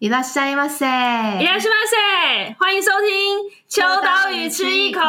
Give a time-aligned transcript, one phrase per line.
[0.00, 0.92] いらっしゃいませ，いら
[1.38, 5.00] っしゃいませ，欢迎收听《秋刀鱼吃一口》。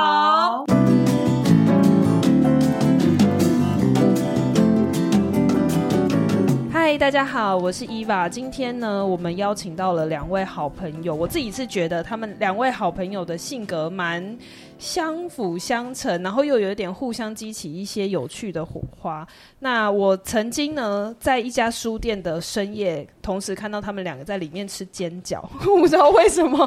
[6.88, 8.26] 嗨，大家好，我是伊娃。
[8.26, 11.14] 今天呢，我们邀请到了两位好朋友。
[11.14, 14.38] 我自己是觉得他们两位好朋友的性格蛮
[14.78, 19.28] 相辅相成，然后又有一点互相激起一些有趣的火花。
[19.58, 26.66] 那我曾经呢，在一家书店的深夜，同时看到他们两个在里面吃煎饺， 我不知道为什么，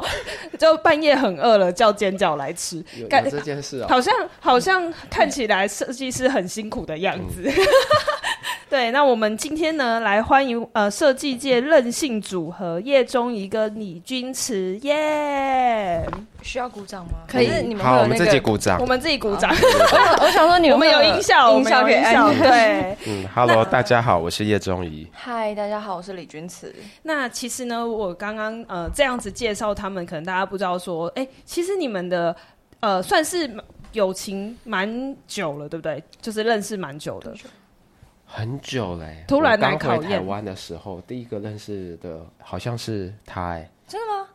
[0.56, 2.76] 就半夜很饿了，叫煎饺来吃。
[2.96, 7.42] 有，这件事啊、哦，好像好像看起来设计师很辛苦的样子。
[7.44, 7.52] 嗯
[8.70, 16.42] 对，那我们今天呢，来欢迎呃设计界任性组合叶中颐跟李君池耶！Yeah!
[16.42, 17.18] 需要鼓掌吗？
[17.28, 19.50] 可以，你们、那个、好，我们自己鼓掌，我们自己鼓掌。
[19.52, 22.14] 我想说，你们有音效，音效可以按。
[22.38, 25.06] 对，嗯，Hello，大家好，我是叶中怡。
[25.12, 26.74] 嗨，大家好，我是李君慈。
[27.02, 32.34] 那其实呢，我刚刚呃这样子介绍他们，可能大家不知道说，哎，其实你们的
[32.80, 33.48] 呃算是
[33.92, 36.02] 友情蛮久了，对不对？
[36.20, 37.32] 就是认识蛮久的。
[38.34, 40.10] 很久嘞、欸，突然来考验。
[40.10, 44.28] 台湾的时候，第一个认识的好像是他、欸，哎，真的吗？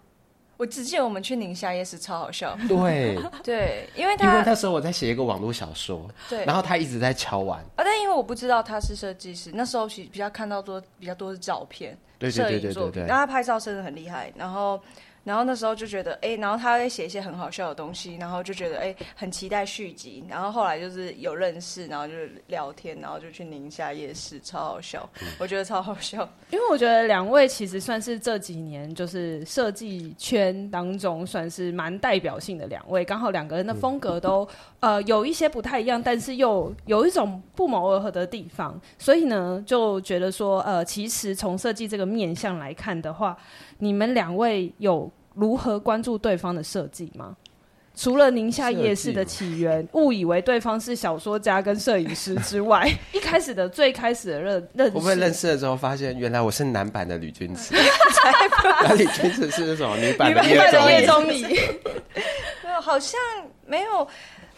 [0.56, 2.56] 我只记得我们去宁夏夜市，超好笑。
[2.68, 7.60] 对 对，因为他因为那时候我在写一个网络小说，对，然后他一直在敲完。
[7.76, 14.80] 啊，但因为我不知道他是设计师，那时候其实比较看到多比较多是照片，对对对对对对，然后他拍照真的很厉害，然后。
[15.28, 20.24] 然后那时候就觉得，哎、欸，然后他会写一些很好笑的东西，然后就觉得，哎、欸，很期待续集。
[20.30, 22.14] 然后后来就是有认识，然后就
[22.48, 26.18] 聊天，然后就去宁夏夜市，超好笑，嗯、我觉得超好笑。
[26.50, 34.48] 因为我觉得两位其实算是这几年就是设计圈当中算是蛮代表性的两位，刚好两个人的风格都、
[34.80, 43.38] 嗯、呃有一些不太一样，但是又有一种不谋而合的地方，所以呢就觉得说，呃，其实从设计这个面向来看的话，
[43.80, 45.12] 你们两位有。
[45.38, 47.38] 如何关注对方的设计吗？
[47.96, 57.74] 除了宁夏夜市的起源，误以为对方是小说家跟摄影师之外， 一开始的最开始的认认识，我们认识了之后，发现原来我是男版的吕君子，
[58.84, 61.44] 那吕君子是那种女版的叶中颐。
[61.44, 63.20] 没有， 好像
[63.66, 64.08] 没有，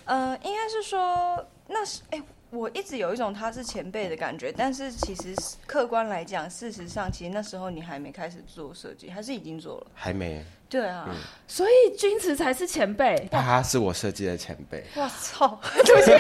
[0.06, 2.18] 呃，应该是说那是哎。
[2.18, 5.36] 欸我一直有一种他是前辈的感觉，但是其实
[5.68, 9.88] 客观来讲，事实上，其实那时候你还没开始做设计，还是已经做了？
[9.94, 10.44] 还没。
[10.70, 11.16] 对啊，嗯、
[11.48, 14.84] 所以君慈才是前辈，他是我设计的前辈。
[14.96, 15.60] 我操！
[15.84, 16.12] 对不起，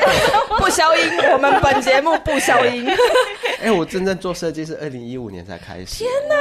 [0.57, 2.88] 不消音，我们本节目不消音。
[3.61, 6.03] 哎、欸，我真正做设计是二零一五年才开始。
[6.03, 6.35] 天哪、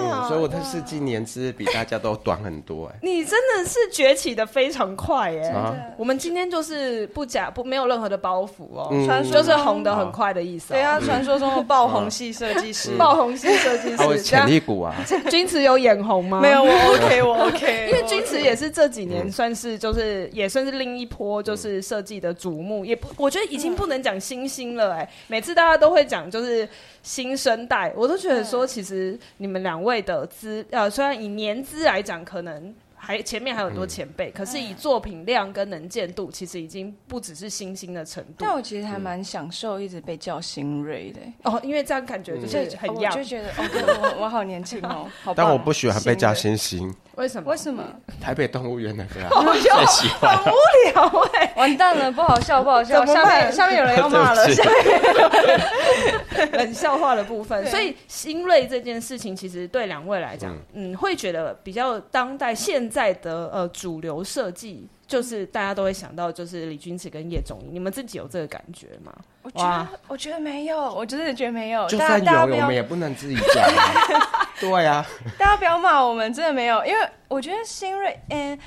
[0.00, 0.28] 嗯！
[0.28, 2.86] 所以我的设计年资比大家都短很多。
[2.86, 5.50] 哎，你真的是崛起的非常快哎！
[5.50, 10.76] 啊、我们今天就是不假不没有任何的包袱哦，传、嗯、说就是红的很快的意思、哦。
[10.76, 14.94] 对啊，传说中的爆红系设计师，爆红系设计师，潜力股啊！
[15.28, 16.40] 君慈有眼红吗？
[16.40, 17.41] 没有，我 OK，我。
[17.48, 26.68] OK， 因为君瓷也是这几年算是就是也算是另一波就是设计的瞩目，也不我觉得已经不能讲新星了哎，每次大家都会讲就是
[27.02, 32.74] 新生代，我都觉得说其实你们两位的资呃虽然以年资来讲可能。
[33.04, 38.34] 还前面还有很多前辈，嗯，可是以作品量跟能见度，其实已经不只是新星的程度。
[38.38, 45.34] 但我其实还蛮享受一直被叫新锐的哦，因为这样感觉就是很样，我就觉得哦，我我好年轻哦，好。
[45.34, 46.94] 但我不喜欢被叫星星。
[47.16, 47.50] 为什么？
[47.50, 47.84] 为什么？
[48.20, 50.36] 台北动物园那个啊， 最喜欢。
[50.38, 50.56] 很无
[50.92, 53.04] 聊哎、欸，完蛋了，不好笑，不好笑。
[53.04, 57.66] 下面下面有人要骂了，下面冷笑话的部分。
[57.66, 67.68] 所以新锐这件事情，其实对两位来讲，嗯，嗯，会觉得比较当代现在的呃主流设计，就是大家都会想到就是李君池跟叶中颐。
[67.70, 69.14] 你们自己有这个感觉吗？
[69.42, 71.86] 我觉得我觉得没有，我真的觉得没有。
[71.86, 74.48] 就算有，我们也不能自己讲、啊。
[74.58, 75.06] 对呀、啊，
[75.38, 76.82] 大家不要骂我们，真的没有。
[76.86, 78.58] 因为我觉得新锐，嗯，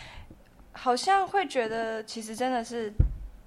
[0.74, 2.94] 好像会觉得其实真的是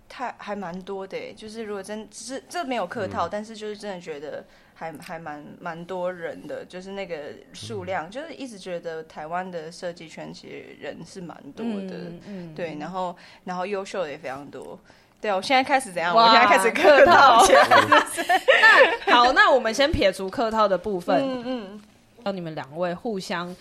[0.08, 1.32] 太还蛮多的。
[1.34, 4.44] 就是如果真只是这没有客套、嗯，但是就是真的觉得
[4.78, 7.16] 还还蛮蛮多人的，就是那个
[7.52, 11.96] 数量、嗯，就是一直觉得台湾的设计圈其实人是蛮多的。
[11.96, 14.78] 嗯嗯，对，然后然后优秀的也非常多。
[15.20, 16.14] 对，我现在开始怎样？
[16.14, 17.44] 我现在开始客套。
[19.08, 21.20] 那好，那我们先撇除客套的部分。
[21.20, 21.82] 嗯嗯，
[22.22, 23.52] 让你们两位互相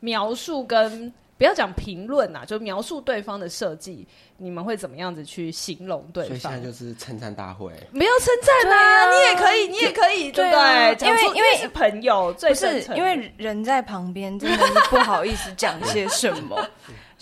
[0.00, 6.28] 描述跟不要讲评论啊，就描述对方的设计，你们会怎么样子去形容对方？
[6.28, 7.72] 所以现在就是称赞大会。
[7.90, 11.08] 没有称赞啊，你也可以，你也可以，对不对？
[11.08, 16.56] 因为因为是朋友，最是因为人在旁边，真的是不好意思讲些什么。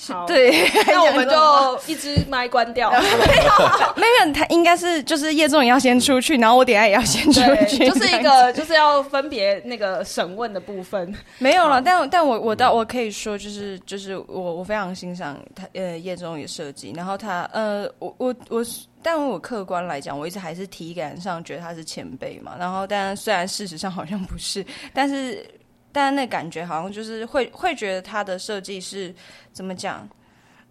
[0.08, 2.90] 好，对， 那我们 就一支麦关掉。
[2.96, 11.14] 没有，没有，他应该是就是叶仲也要先出去，然后我等下也要先出去，就是一个就是要分别那个审问的部分。
[11.38, 18.64] 没有了，但但我我倒我可以说，就是就是我我非常欣赏他呃叶仲也设计，然后他呃我我我，
[19.02, 22.52] 但我客观来讲，我一直还是体感上觉得他是前辈嘛。
[22.58, 25.46] 然后但虽然事实上好像不是，但是。
[25.92, 29.14] 但那感觉好像就是会会觉得他的设计是
[29.52, 30.08] 怎么讲？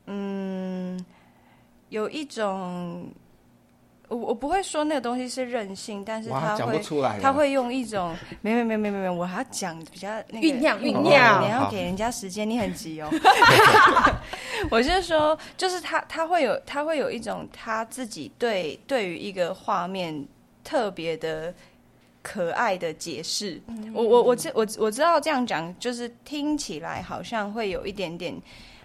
[0.07, 0.99] 嗯，
[1.89, 3.07] 有一种
[4.07, 6.81] 我我不会说那个东西是任性，但是他会
[7.21, 13.09] 他会用一种没没没没没没，我还要讲比较那个酝酿酝酿，你要给人家时间，你很急哦。
[14.71, 20.25] 我是说，就是他他会有他会有一种他自己对对于一个画面
[20.63, 21.53] 特别的。
[22.21, 23.59] 可爱的解释，
[23.93, 28.39] 我我我知我我知道这样讲，就是听起来好像会有一点点，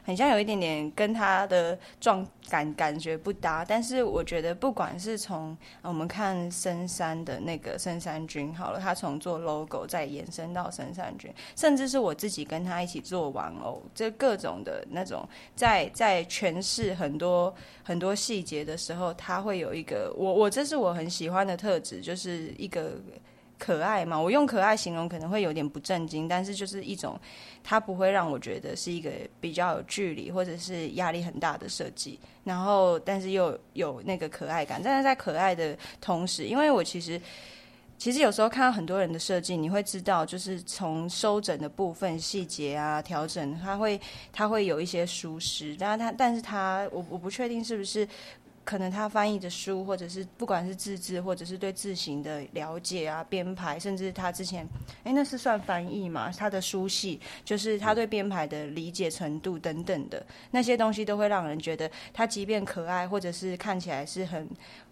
[0.07, 3.65] 很像有一点点跟他的状感感觉不搭。
[3.65, 22.93] 但是我觉得，不管是从我们看深山的那个深山君好了，他从做 logo 再延伸到深山君，甚至是我自己跟他一起做玩偶，这各种的那种在在诠释很多很多细节的时候，他会有一个我我这是我很喜欢的特质，就是一个。
[23.59, 27.19] 可爱嘛，我用可爱形容可能会有点不正经，但是就是一种，
[27.65, 29.11] 它不会让我觉得是一个
[29.41, 32.19] 比较有距离或者是压力很大的设计。
[32.45, 37.21] 然后，但是又有，那个可爱感，但是在可爱的同时，因为我其实
[37.99, 44.01] 其实有时候看到很多人的设计，你会知道，就是从收整的部分细节啊调整，它会
[44.33, 48.07] 它会有一些疏失，但是它但是它我我不确定是不是。
[48.67, 54.67] 可能他翻译的书，或者是不管是字字，或者是对字形的了解啊，编排，甚至他之前，
[55.05, 56.33] 哎，那是算翻译嘛？
[56.37, 64.49] 他的书系，就是他对编排的理解程度等等的那些东西，都会让人觉得他即便可爱，或者是看起来是很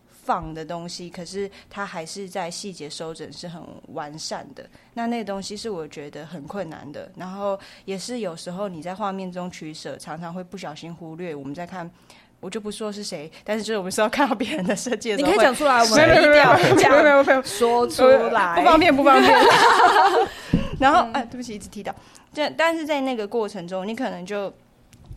[0.08, 4.64] 放的东西，可是他还是在细节收整是很完善的。
[4.94, 11.90] 那那个东西是我觉得很困难的，然后也是有时候你在画面中取舍，常常会不小心忽略我们在看。
[12.44, 19.32] 我就不说是谁，但是就是我们是要看到别人的设计的时候，你可以讲出来，我们没有没有没有没有没有说出来，不方便不方便。
[20.78, 21.94] 然后哎，对不起，一直提到
[22.34, 24.52] 这，但是在那个过程中，你可能就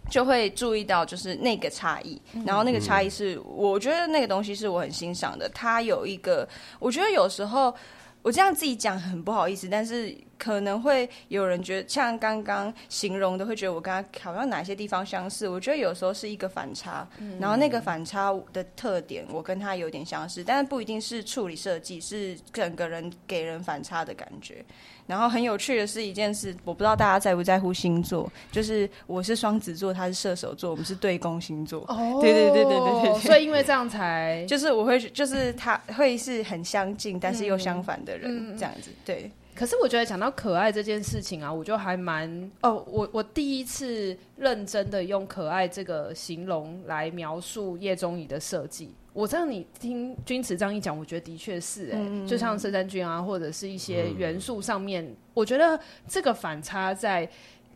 [0.10, 2.22] 就会注意到，就是那个差异。
[2.46, 5.50] 然后那个差异是，我觉得那个东西是我很欣赏的。
[5.50, 6.48] 它有一个，
[6.80, 7.76] 我觉得有时候
[8.22, 10.16] 我这样自己讲很不好意思，但是。
[10.38, 15.48] 可能会有人觉得像刚刚形容的，会觉得我跟他好像哪些地方相似。
[15.48, 24.64] 我觉得有时候是一个反差，嗯、然后那个反差的特点，我跟他有点相似，但是不一定是处理设计，是整个人给人反差的感觉。
[25.06, 31.86] 然后很有趣的是一件事，我不知道大家在不在乎星座，就是我是双子座，他是射手座，我们是对宫星座。
[31.88, 39.32] 哦，对对对对对对，所以因为这样才就是我会就是他会是很相近，但是又相反的人，嗯、这样子对。
[39.58, 48.94] 可是我觉得讲到可爱这件事情啊，我就还蛮哦，我我第一次认真的用可爱这个形容来描述叶中仪的设计。
[49.14, 57.28] 我这样你听钧慈这样一讲，我觉得的确是哎、就像森山君啊，或者是一些元素上面，我觉得这个反差在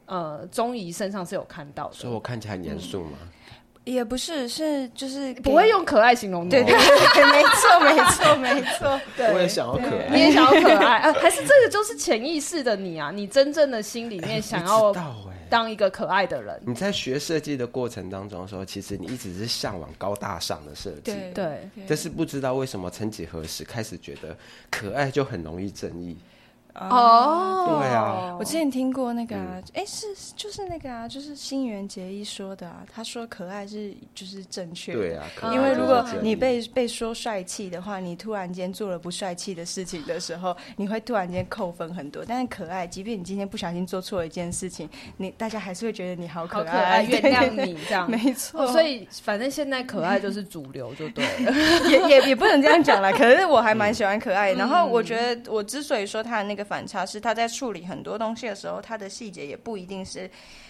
[0.06, 1.94] 呃中仪身上是有看到的。
[1.94, 3.18] 所以我看起来很严肃吗？
[3.24, 3.28] 嗯
[3.84, 6.50] 也不是，是就是不会用可爱形容的。
[6.50, 6.78] 对对
[7.14, 9.02] 对，没错没错没错。
[9.18, 11.14] 对，我也想要可爱，你也想要可爱啊？
[11.14, 13.12] 还是这个就是潜意识的你啊？
[13.12, 14.94] 你真正的心里面想要
[15.50, 16.62] 当一个可爱的人。
[16.66, 21.12] 你在学设计的过程当中的时候，其实你一直是向往高大上的设计。
[21.12, 24.38] 对对，但是不知道为什么，曾几何时开始觉得
[24.70, 26.16] 可爱就很容易正义。
[26.76, 29.36] 哦，oh, 对啊，我之前听过那个，
[29.74, 42.24] 哎、嗯，是就是那个啊，就是新垣结衣说的啊，他说可爱是就是正确的，对啊，因为如果你被被说帅气的话，你突然间做了不帅气的事情的时候，你会突然间扣分很多。
[42.26, 48.68] 但是可爱，即便你今天不小心做错了一件事情，你大家还是会觉得你好可爱，可爱原谅你这样， 没错、哦。
[48.72, 51.52] 所以反正现在可爱就是主流，就对了，
[51.92, 53.12] 也也也不能这样讲了。
[53.12, 56.61] 可是我还蛮喜欢可爱，嗯、然后我觉得我之所以说他的那个。
[56.64, 60.30] 反差是他在处理很多东西的时候，他的细节也不一定是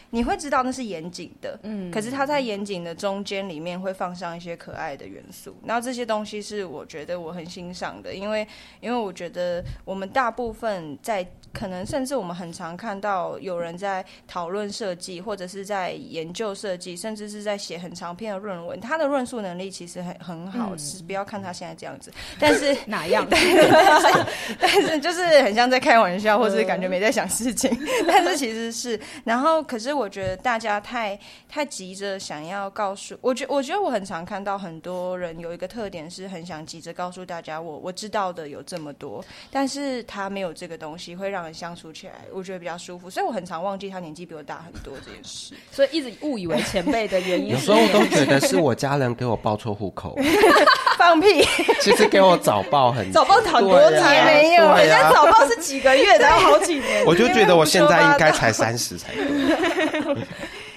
[0.10, 8.46] 你会知道那是严谨的，嗯，可是他在严谨的中间里面会放上一些可爱的元素，然后这些东西是我觉得我很欣赏的，因为
[8.82, 18.80] 因为我觉得我们大部分在可能甚至我们很常看到有人在讨论设计，或者是在研究设计，甚至是在写很长篇的论文。
[18.80, 23.28] 他的论述能力其实很很好，是、嗯、不要看他现在这样子， 但是哪样？
[23.30, 24.26] 但是，
[24.60, 27.70] 但是就是很像在开玩笑，或是感觉没在想事情。
[27.72, 41.41] 嗯、 但是其实是，然后可是我觉得大家太太急着想要告诉，我觉我觉得我很常看到很多人有一个特点是很想急着告诉大家我，我我知道的有这么多，但是他没有这个东西会让。
[41.54, 47.52] 相处起来，我觉得比较舒服，所以我很常忘记他年纪比我大很多这件事， 所以一直误以为前辈的原因。
[47.52, 50.18] 有时候我都觉得是我家人给我报错户口，
[51.00, 51.42] 放屁！
[51.80, 57.06] 其实给我早报很早报很多年、啊、没有，人家早报是几个月，然后好几年。
[57.06, 59.24] 我就觉得我现在应该才三十才对。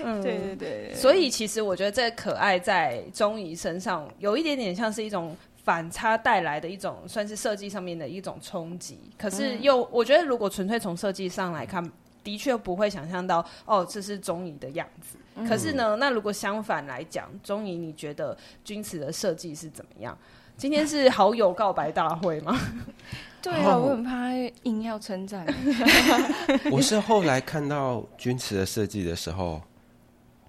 [0.04, 0.94] 嗯，对对对。
[0.94, 5.36] 所以其实我觉得这可爱在中仪身上有一点点像是一种。
[5.64, 8.98] 反差带来的一种，算是设计上面的一种冲击。
[9.18, 11.82] 可是又，我觉得如果纯粹从设计上来看，
[12.22, 15.16] 的确不会想象到，哦，这是中仪的样子。
[15.48, 20.16] 可是呢，那如果相反来讲，中仪你觉得钧瓷的设计是怎么样？
[20.56, 22.60] 今天是好友告白大会吗？
[23.40, 24.32] 对啊，我很怕
[24.64, 25.46] 硬要称赞。
[26.70, 29.62] 我是后来看到钧瓷的设计的时候，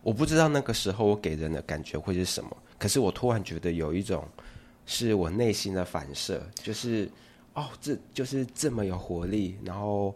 [0.04, 2.50] 我不知道那个时候我给人的感觉会是什么。
[2.78, 4.22] 可是我突然觉得有一种。
[4.86, 7.10] 是我内心的反射，就是
[7.54, 9.58] 哦，这就是这么有活力。
[9.64, 10.16] 然后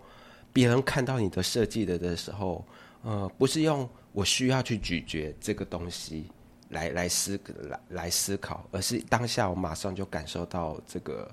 [0.54, 2.64] 别人看到你的设计的的时候，
[3.02, 6.26] 呃，不是用我需要去咀嚼这个东西
[6.70, 11.32] 来来思来来思考，而是当下我马上就感受到这个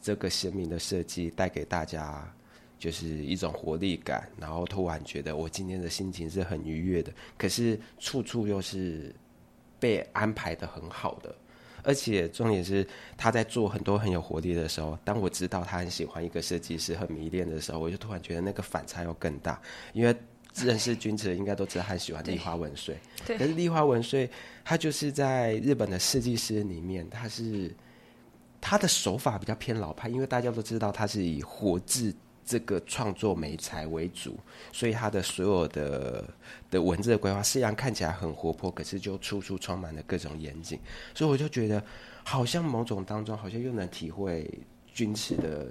[0.00, 2.32] 这个鲜明的设计带给大家
[2.78, 7.12] 就是一种活力感，然后突然觉得我今天的心情是很愉悦的。
[7.36, 9.14] 可是处处又是
[9.80, 11.34] 被安排的很好的。
[11.86, 12.84] 而且重点是，
[13.16, 19.62] 他在做很多很有活力的时候，当我知道他很喜欢一个设计师，很迷恋的时候，我就突然觉得那个反差又更大。
[19.92, 20.14] 因为
[20.56, 22.98] 认识君子应该都知道，他很喜欢立花文穗。
[23.24, 23.38] 对。
[23.38, 24.28] 可是立花文穗，
[24.64, 27.72] 他就是在日本的设计师里面，他是
[28.60, 32.12] 他的手法比较偏老派，因为大家都知道他是以活字。
[32.46, 34.38] 这个创作美材为主，
[34.72, 36.24] 所以他的所有的
[36.70, 40.78] 的文字的规划，虽然看起来很活泼，可是就处处充满了各种严谨。
[41.12, 41.82] 所以我就觉得，
[42.22, 44.48] 好像某种当中，好像又能体会
[44.94, 45.66] 钧慈的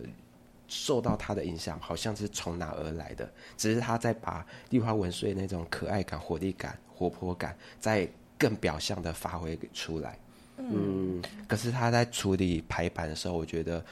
[0.68, 3.32] 受到他的影响，好像是从哪而来的。
[3.56, 8.06] 只是他在把立花文穗那种可爱感、活力感、活泼感，在
[8.38, 10.20] 更表象的发挥出来。
[10.58, 13.86] 嗯，可是他在处理排版的时候，我觉得，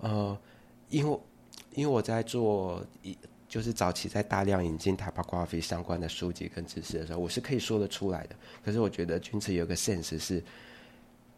[0.00, 0.38] 呃，
[0.88, 1.20] 因为。
[1.74, 3.16] 因为我在做一，
[3.48, 8.36] 就是早期在大量引进 typography 相关的书籍跟知识的时候，我是可以说得出来的。
[8.64, 10.42] 可是我觉得君子有个现实是，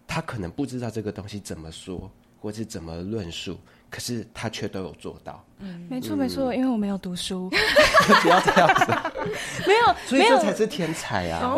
[0.07, 3.59] 他可能不知道这个东西怎么说，或是怎么论述。
[3.89, 7.49] 可是他却都有做到，嗯，没错没错，因为我没有读书，
[8.23, 8.93] 不要这样子，
[9.67, 11.57] 没有，所以这才是天才啊！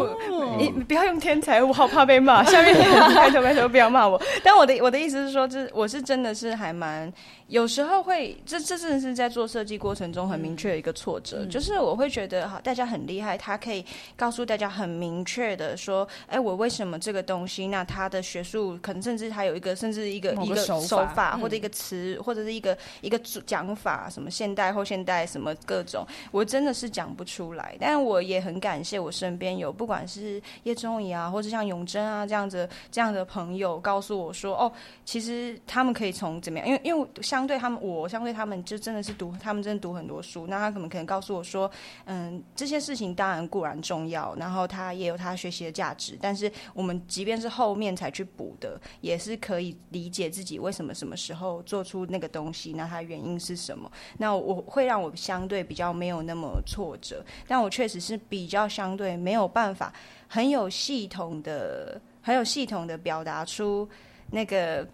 [0.57, 2.43] 你不要用天才，我好怕被骂。
[2.47, 2.75] 下面
[3.15, 4.21] 拜托拜托不要骂我。
[4.43, 7.13] 但我的我的意思是说，这我是真的是还蛮
[7.49, 13.85] 有时候会，这这真的是在做设计过程中很明确的一个挫折，就是我会觉得哈，大家很厉害，他可以
[14.17, 17.67] 告诉大家很明确的说，哎，我为什么这个东西？
[17.69, 20.81] 那他的学术可能甚至还有一个甚至一个一个手
[21.15, 22.17] 法或者一个词。
[22.25, 27.77] 或者是一个一个讲法，什么现代后现代什么各种，我真的是讲不出来。
[27.81, 34.73] 但我也很感谢我身边有不管是叶中仪啊，或者像永贞啊这样子这样的朋友，告诉我说，哦，
[35.05, 36.67] 其实他们可以从怎么样？
[36.67, 40.47] 因为因为相对他们，我相对他们就真的是读，他们真的读很多书。
[40.49, 41.71] 那他可能可能告诉我说，
[42.07, 46.19] 嗯，这些事情当然固然重要，然后他也有他学习的价值。
[46.21, 51.99] 但是我们即便是后面才去补的，也是可以理解自己为什么什么时候做出。
[52.11, 53.78] 那个东西，那它原因是什么？
[54.19, 59.93] 那我会让我相对比较没有那么挫折，但我确实是比较相对没有办法
[60.27, 63.89] 很有系统的、很有系统的表达出
[64.31, 64.87] 那个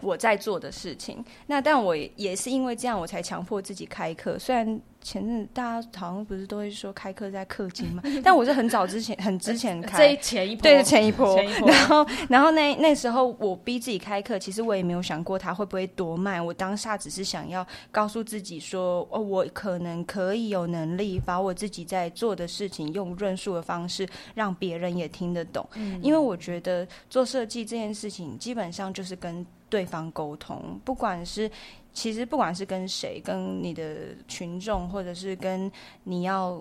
[0.00, 1.24] 我在做的事情。
[1.46, 4.80] 那但我也是因为这样，我才强迫自己开课，虽然。
[5.02, 8.02] 前阵大家好像不是都会说开课在氪金嘛？
[8.22, 11.68] 但我是很早之前、很之前开，这前一波对前一波，前一波。
[11.68, 16.40] 然后，然后那那时候我逼自己开课，其实我也没有想过它会不会多卖。
[16.40, 25.68] 我当下只是想要告诉自己说，哦，我可能可以有能力把我自己在做的事情用论述的方式让别人也听得懂。
[25.74, 31.50] 嗯，因为我觉得做设计这件事情基本上就是跟对方沟通，不管是。
[31.92, 35.70] 其实不管是跟谁，跟你的群众，或者是跟
[36.04, 36.60] 你要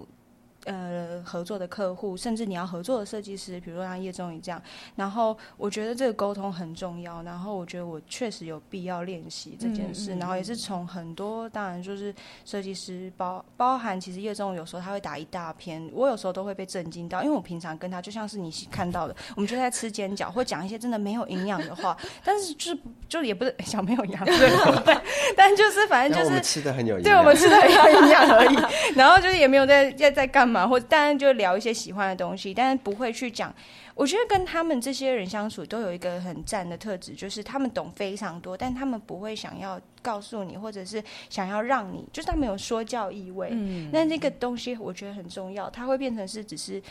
[0.66, 4.62] 呃合作的客户，甚至你要合作的设计师，比如说像叶宗仪这样。
[4.96, 7.22] 然后我觉得这个沟通很重要。
[7.24, 10.14] 然后我觉得我确实有必要练习这件事。
[10.14, 12.14] 嗯嗯、然后也是从很多，当然就是
[12.46, 24.38] 设计师包包含，其实叶宗仪有时候他会打一大篇，我有时候都会被震惊到，因为我平常跟他就像是你看到的，我们就在吃煎饺，会讲一些真的没有营养的话， 但是就是就也不是小没有营养，对
[24.84, 25.02] 对，
[25.36, 28.58] 但就是反正就是吃的很有营养，对我们吃的很有营养而已。
[28.96, 33.54] 然后就是也没有在在在干嘛，或者当然就聊一些喜欢的东西，但是不会去讲。
[33.94, 43.50] 我觉得跟他们这些人相处都有一个很赞的特质，就是他们懂非常多，但他们不会想要告诉你，或者是想要让你，就是他们有说教意味。
[43.52, 46.82] 嗯，那那个东西我觉得很重要，它会变成是只是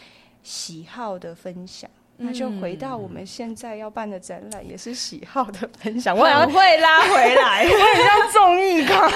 [0.42, 1.90] 喜好的分享。
[2.22, 6.14] 那就回到我们现在要办的展览，也是喜好的分享。
[6.16, 9.08] 我很会拉回来， 我很像综艺咖。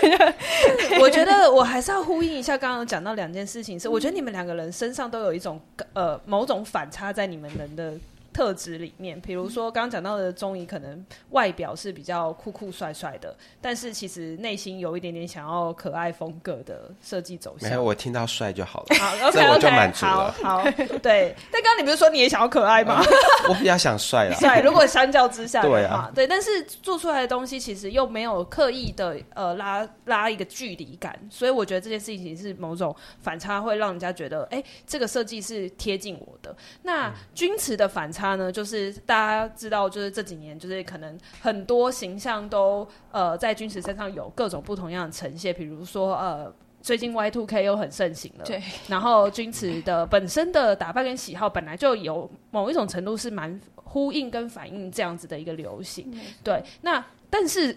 [1.00, 5.60] 我觉得我还是要呼应一下，刚刚讲到两件事情，是我觉得你们两个人身上都有一种
[5.92, 7.94] 呃某种反差在你们人的。
[8.32, 17.68] 特质里面，比如说刚刚讲到的钟仪，可能外表是比较酷酷帅帅的，但是其实内心有一点点想要可爱风格的设计走向。
[17.68, 20.62] 没有，我听到帅就好了，好，OK OK，好，好，
[21.02, 21.34] 对。
[21.50, 23.02] 但刚刚你不是说你也想要可爱吗？
[23.44, 24.34] 呃、我比较想帅啊。
[24.38, 26.24] 帅，如果相较之下对啊，对。
[26.24, 36.54] 但是做出来的东西其实又没有刻意的呃拉拉一个距离感，所以我觉得这件事情是某种反差，会让人家觉得，哎、欸，这个设计是贴近我的。
[36.82, 38.19] 那钧慈的反差。
[38.20, 57.74] 他呢，就是大家知道，就是这几年，就是可能很多形象都呃在君池身上有各种不同样的呈现，比如说呃最近 Y two K 又很盛行了，对，然后君池的本身的打扮跟喜好本来就有某一种程度是蛮呼应跟反映这样子的一个流行，嗯、对，那但是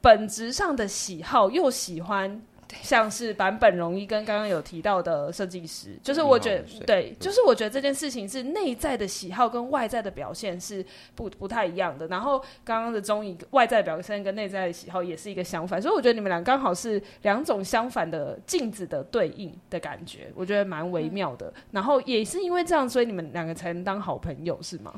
[0.00, 2.42] 本质上的喜好又喜欢。
[2.82, 12.06] 像是版本容易跟刚刚有提到的设计师，就是我觉得对，就是我觉得这件事情是内在的喜好跟外在的表现是不不太一样的。
[12.08, 21.46] 然后刚刚的综艺外在表现跟内在的喜好也是一个相反，所以我觉得你们俩刚好是两种相反的镜子的对应的感觉，我觉得蛮微妙的。
[21.48, 24.92] 嗯、然后也是因为这样，所以你们两个才能当好朋友，是吗？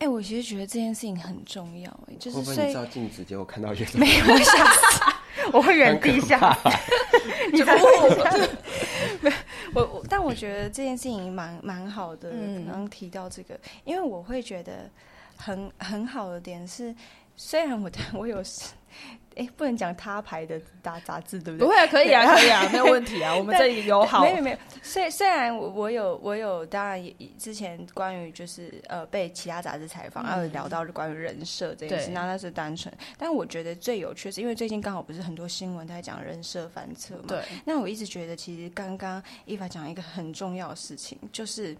[0.00, 4.64] 哎、欸，我其实觉得这件事情很重要、欸，哎，就是会不会你照镜子结果看到一没有下
[5.52, 6.56] 我会原地下，
[7.52, 7.78] 你不会。
[9.74, 12.30] 我 我，但我觉得这件事情蛮蛮好的。
[12.30, 14.90] 刚刚提到这个，因为我会觉得
[15.36, 16.94] 很很好的点是，
[17.36, 18.42] 虽然我我有。
[19.36, 21.66] 哎，不能讲他牌的杂杂志，对不对？
[21.66, 23.34] 不会啊，可以啊，可以啊， 没有问题啊。
[23.34, 24.22] 我们这里有好。
[24.22, 24.56] 没有没有。
[24.80, 32.94] 虽虽然我我有我有，当然也之前关于就是呃被其他杂志采访，然后聊到关于人设这件事，那那是单纯。
[33.18, 37.24] 但我觉得最有趣是，因为最近刚好不是很多新闻在讲人设翻车嘛。
[37.26, 37.42] 对。
[37.64, 41.76] 那我一直觉得，其实刚刚伊凡讲一个很重要的事情，就是。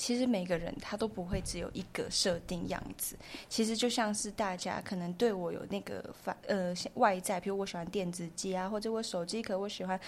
[0.00, 3.14] 其实每个人他都不会只有一个设定样子，
[3.50, 10.00] 其实就像是大家可能对我有那个反呃外在，比如我喜欢电子机啊，或者我手机壳我喜欢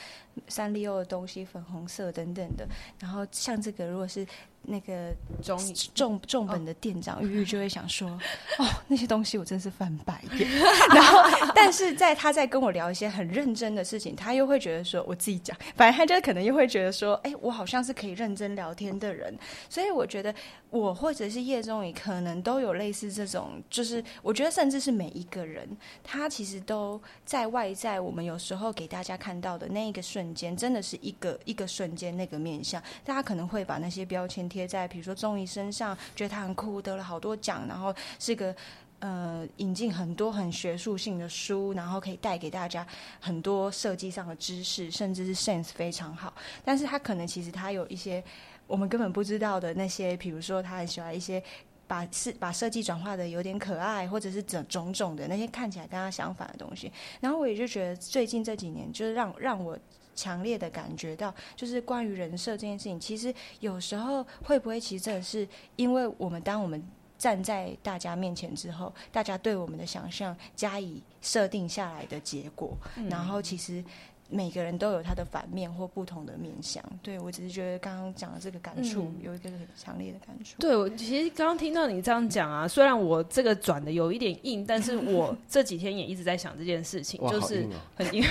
[0.49, 2.67] 三丽鸥的东西，粉红色等等的。
[2.99, 4.27] 然后像这个如果是。
[4.65, 5.59] 那个重
[5.95, 8.09] 重重本的店长玉玉就会想说
[8.59, 10.49] ：“哦，那些东西我真是翻白眼。
[10.95, 11.19] ”然后，
[11.53, 19.37] 但是在他在跟我聊一些很认真的事情，他又会觉得说：“我自己讲。”反正他就可能又会觉得说：“哎，我好像是可以认真聊天的人。”
[19.69, 20.33] 所以我觉得
[20.71, 25.69] 我或者是叶宗仪可能都有类似这种，就是我觉得甚至是每一个人，
[26.05, 34.49] 他其实都在外在我们有时候给大家看到的那一个瞬间，真的是一个一个瞬间那个面相，大家可能会把那些标签。
[34.53, 38.55] 贴在比如说综艺身上，觉得他很酷，得了好多奖，然后是个
[38.99, 42.87] 呃引进很多很学术性的书，然后可以带给大家
[43.19, 46.35] 很多设计上的知识，甚至是 sense 非常好。
[46.63, 48.23] 但是他可能其实他有一些
[48.67, 51.43] 我们根本不知道的那些，比如说他很喜欢一些
[51.87, 56.93] 把设把设计转化的有点可爱，或者是种种种的那些看起来跟他相反的东西。
[57.21, 59.79] 然后我也就觉得最近这几年，就是让让我。
[60.15, 65.47] 强烈的感觉到，就是关于人设这件事情，其实有时候会不会，其实真的是
[65.77, 66.83] 因为我们当我们
[67.19, 73.85] 站在大家面前之后，大家对我们的想象加以设定下来的结果，嗯、然后其实。
[74.33, 80.55] 每个人都有他的反面或不同的面相，对，我只是觉得刚刚讲的这个感触、嗯、有一个很强烈的感触。
[80.59, 88.23] 对，我其实刚刚听到你这样讲啊，虽然我这个转的有一点硬，但是我这几天也一直在想这件事情，就是很硬，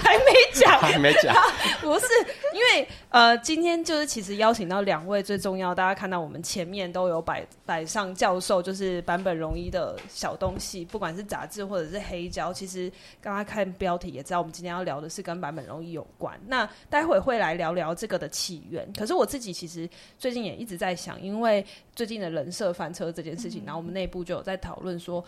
[0.00, 1.34] 还没讲， 还没讲，
[1.82, 2.06] 不是
[2.54, 16.38] 因为呃，今天就是其实邀请到两位最重要，大家看到我们前面都有摆摆上教授就是版本容一的小东西，不管是杂志或者是黑胶，其实刚刚看标题也知道，我们今天要聊的是跟坂本容易有关。
[16.46, 18.86] 那待会会来聊聊这个的起源。
[18.96, 25.24] 可是我自己其实最近也一直在想，因为最近的人设翻车这件事情，嗯、然后我们内部就有在讨论说，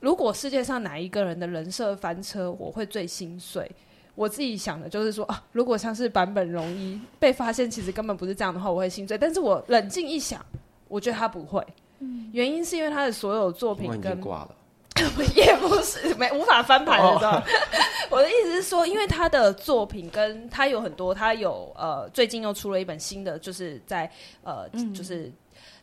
[0.00, 3.70] 如果世界上哪一个人的人设翻车，我会最心碎。
[4.14, 9.16] 我自己想的就是说啊，如果像是版本容易被发现，其实根本不是这样的话，我会心碎。
[9.16, 10.44] 但是我冷静一想，
[10.88, 11.66] 我觉得他不会。
[12.00, 14.54] 嗯，原因是因为他的所有作品跟挂了，
[15.34, 17.42] 也不是没无法翻盘的，知道？
[18.10, 24.10] 我的意思是说，因为他的作品跟他有很多，他有呃，最近又出了一本新的，就是在
[24.42, 25.30] 呃，嗯、就是。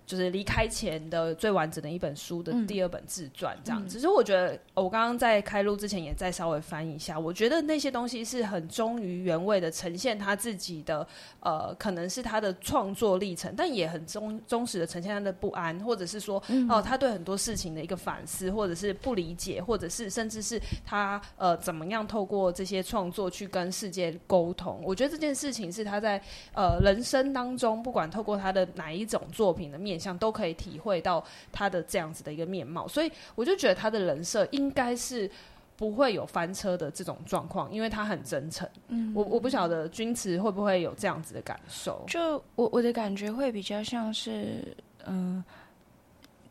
[0.10, 3.94] 就是离开前的最完整的一本书的第二本自传，这样子。
[3.94, 11.08] 其实、嗯、我觉得，我刚刚在开录之前也再稍微翻一下，我觉得那些东西是很忠于原味的呈现他自己的，
[11.42, 24.82] 呃，可能是他的创作历程，但也很忠忠实的呈现他的不安，或者是说，哦、他对很多事情的一个反思，或者是不理解，或者是甚至是他呃怎么样透过这些创作去跟世界沟通。
[24.84, 26.20] 我觉得这件事情是他在
[26.56, 29.99] 呃人生当中，不管透过他的哪一种作品的面。
[30.00, 35.30] 像都可以体会到他的这样子的一个面貌，所以我就觉得他的人设应该是
[35.76, 38.68] 不会有翻车的这种状况，因为他很真诚。
[38.88, 42.04] 嗯，我我不晓得君慈会不会有这样子的感受。
[42.08, 45.46] 就我我的感觉会比较像是，嗯、呃，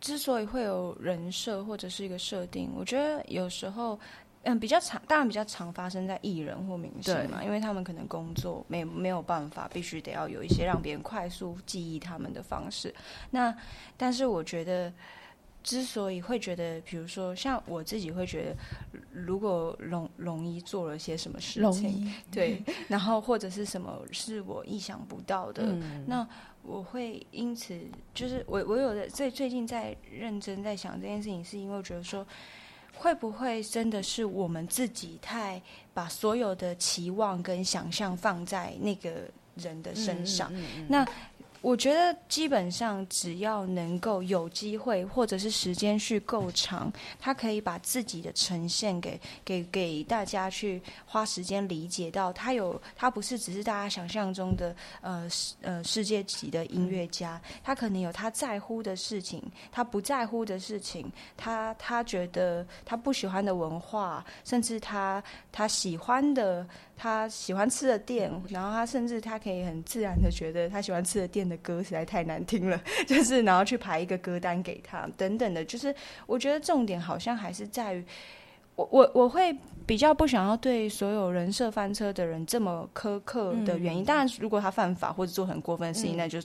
[0.01, 3.99] 之所以会有人设或者是一个设定，我觉得有时候。
[4.45, 12.95] 嗯，比较常，当然比较常发生在艺人或明星嘛，因为他们可能工作没没有办法，必须得要有一些让别人快速记忆他们的方式。
[13.31, 13.55] 那
[13.97, 14.91] 但是我觉得，
[15.63, 26.27] 之所以会觉得，比如说像我自己会觉得，如果龙龙一做了些什么事情，一对，然后或者是什么是我意想不到的，嗯、那
[26.63, 27.79] 我会因此
[28.15, 32.27] 就是我我有的最最近在认真在想这件事情，是因为我觉得说。
[32.99, 35.61] 会不会真的是我们自己太
[35.95, 39.11] 把所有的期望跟想象放在那个
[39.57, 40.53] 人的身上？
[40.53, 41.07] 嗯嗯嗯、那。
[41.61, 55.29] 我觉得基本上只要能够有机会，或者是时间去够长，他可以把自己的呈现给给给大家去花时间理解到，他有他不是只是大家想象中的呃
[55.61, 59.43] 呃世界级的音乐家，他可能有他在乎的事情，
[59.73, 66.67] 他不在乎的事情，他他觉得他不喜欢的文化，甚至他他喜欢的。
[66.99, 75.95] 他喜欢吃的店，然后他甚至他可以很自然的觉得他喜欢吃的店的歌实在太难听了， 就是然后去排一个歌单给他等等的，就是
[76.27, 78.05] 我觉得重点好像还是在于
[78.75, 79.57] 我我我会
[79.87, 86.41] 比较不想要对所有人设翻车的人这么苛刻的原因，当然如果他犯法或者做很过分的事情，那就。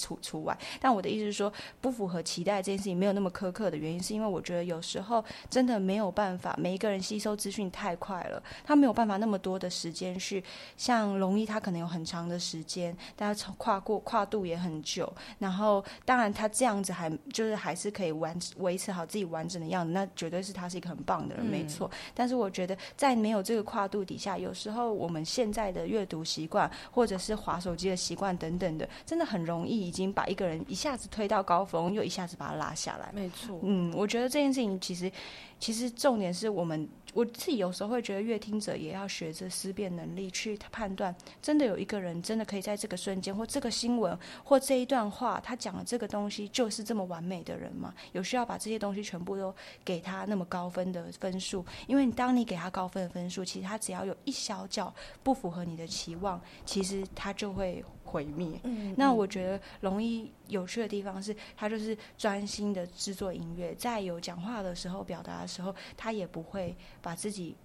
[0.00, 10.42] 除除外，但我的意思是说，不符合期待这件事情没有那么苛刻的原因，是因为我觉得有时候真的没有办法，每一个人吸收资讯太快了，他没有办法那么多的时间去
[10.76, 21.90] 像龙一，他可能有很长的时间，但他跨过跨度也很久，然后当然他这样子还就是还是可以完维持好自己完整的样子，那绝对是他是一个很棒的人，没错。
[22.14, 29.81] 但是我觉得在没有这个跨度底下，有时候我们现在的阅读习惯或者是划手机的习惯等等的，真的很容易。
[29.86, 33.10] 已经把一个人一下子推到高峰，又一下子把他拉下来。
[33.12, 35.10] 没错，嗯，我觉得这件事情其实，
[35.58, 36.88] 其实重点是我们。
[37.14, 47.92] 我自己有时候会觉得，阅听者也要学着思辨能力去判断，真的有一个人真的可以在这个瞬间，或这个新闻，或这一段话，他讲的这个东西就是这么完美的人吗？
[48.12, 51.62] 有需要把这些东西全部都给他那么高分的分数？
[51.86, 54.90] 因为当你给他高分的分数，其实他只要有一小角
[55.22, 58.60] 不符合你的期望，其实他就会毁灭。
[58.96, 66.76] 那我觉得龙一有趣的地方是，他就是专心的制作音乐，在有讲话的时候、表达的时候，他也不会。
[67.00, 67.56] 把自己，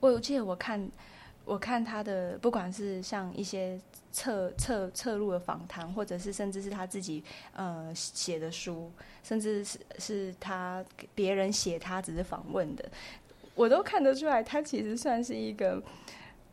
[0.00, 0.90] 我有记得我看，
[1.44, 7.22] 我看他的，不管是像一些侧侧侧录的访谈，或者是甚至是他自己
[7.54, 8.90] 呃写的书，
[9.22, 12.90] 甚至是是他别人写他只是访问的，
[13.54, 15.82] 我都看得出来，他其实算是一个。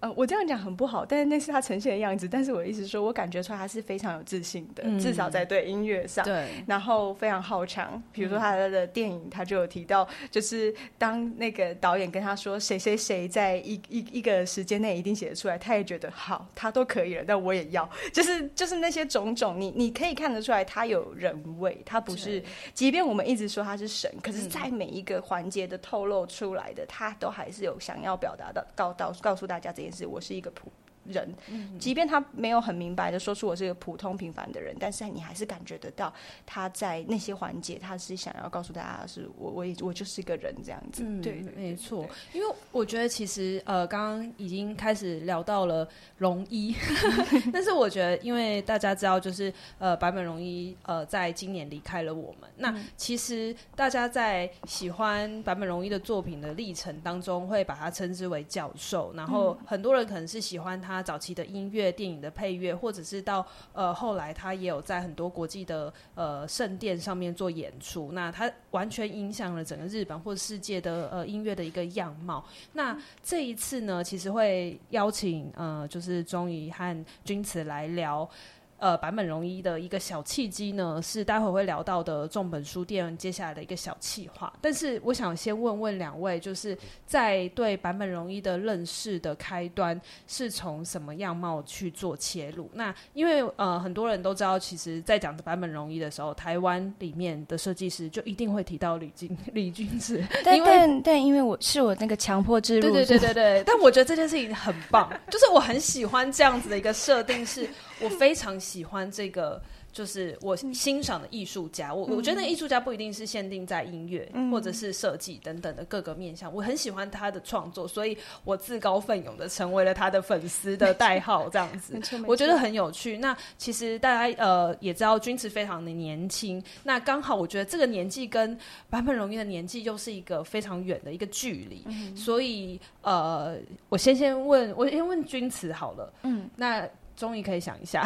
[0.06, 2.28] 呃，我这样讲很不好，但是那是他呈现的样子。
[2.28, 8.02] 但是我的意思说，我感觉出来他是非常有自信的，嗯、至少在对音乐上，对，然后非常好强。
[8.12, 17.90] 比如说他的电影，他就有提到，就是当那个导演跟他说谁谁谁在一一一个时间内一定写得出来，他也觉得好，他都可以了，但我也要。
[18.14, 22.44] 就是就是那些种种，你你可以看得出来，他有人味，他不是。
[22.76, 29.95] 即便我们一直说他是神，可是，在每一个环节的透露出来的，他都还是有想要表达的，告到告诉大家这件事。
[30.04, 30.72] 我是一个普
[31.06, 36.14] 人，嗯，即便他没有很明白的说出我是一个普通平凡的人，但是你还是感觉得到
[36.46, 41.04] 他在那些环节，他是想要告诉大家，是我，我也我就是一个人这样子。
[41.06, 42.08] 嗯，对，没错。
[42.34, 45.88] 因为我觉得其实呃，刚刚已经开始聊到了
[46.20, 46.76] 龙一，
[47.54, 52.50] 但是我觉得，因为大家知道，就是呃，坂本龙一呃，在今年离开了我们。
[52.58, 68.12] 那其实大家在喜欢坂本龙一的作品的历程当中，会把他称之为教授，然后很多人可能是喜欢他早期的音乐、电影的配乐，或者是到呃后来他也有在很多国际的呃圣殿上面做演出。
[68.12, 72.44] 那他完全影响了整个日本或者世界的呃音乐的一个样貌。
[72.74, 78.30] 那这一次呢，其实会邀请呃就是钟仪和君慈来聊。
[78.78, 84.52] 呃，坂本龙一的一个小契机呢，是待会会聊到的重本书店接下来的一个小企划。
[84.62, 92.70] 但是，我想先问问两位，就是在对坂本龙一的认识的开端是从什么样貌去做切入？
[92.74, 100.22] 那因为呃，很多人都知道，其实，在讲坂本龙一的时候，台湾里面的设计师就一定会提到李君 李君子。
[100.44, 103.64] 但但但，因为我是我那个强迫之路，对对对对 对。
[103.66, 107.68] 但我觉得这件事情很棒，就是我很喜欢这样子的一个设定，是
[108.06, 108.56] 我非常。
[108.60, 109.62] 喜欢这个。
[109.96, 123.20] 就是我欣赏的艺术家，我我觉得艺术家不一定是限定在音乐、嗯、或者是设计等等的各个面向，我很喜欢他的创作，所以我自告奋勇的成为了他的粉丝的代号，这样子，我觉得很有趣。
[123.20, 136.86] 那其实大家呃也知道，君池非常的年轻，那刚好我觉得这个年纪跟坂本龙一的年纪又是一个非常远的一个距离、嗯，所以呃，我先先问，我先问君池好了，嗯，那。
[137.16, 138.06] 终于可以想一下，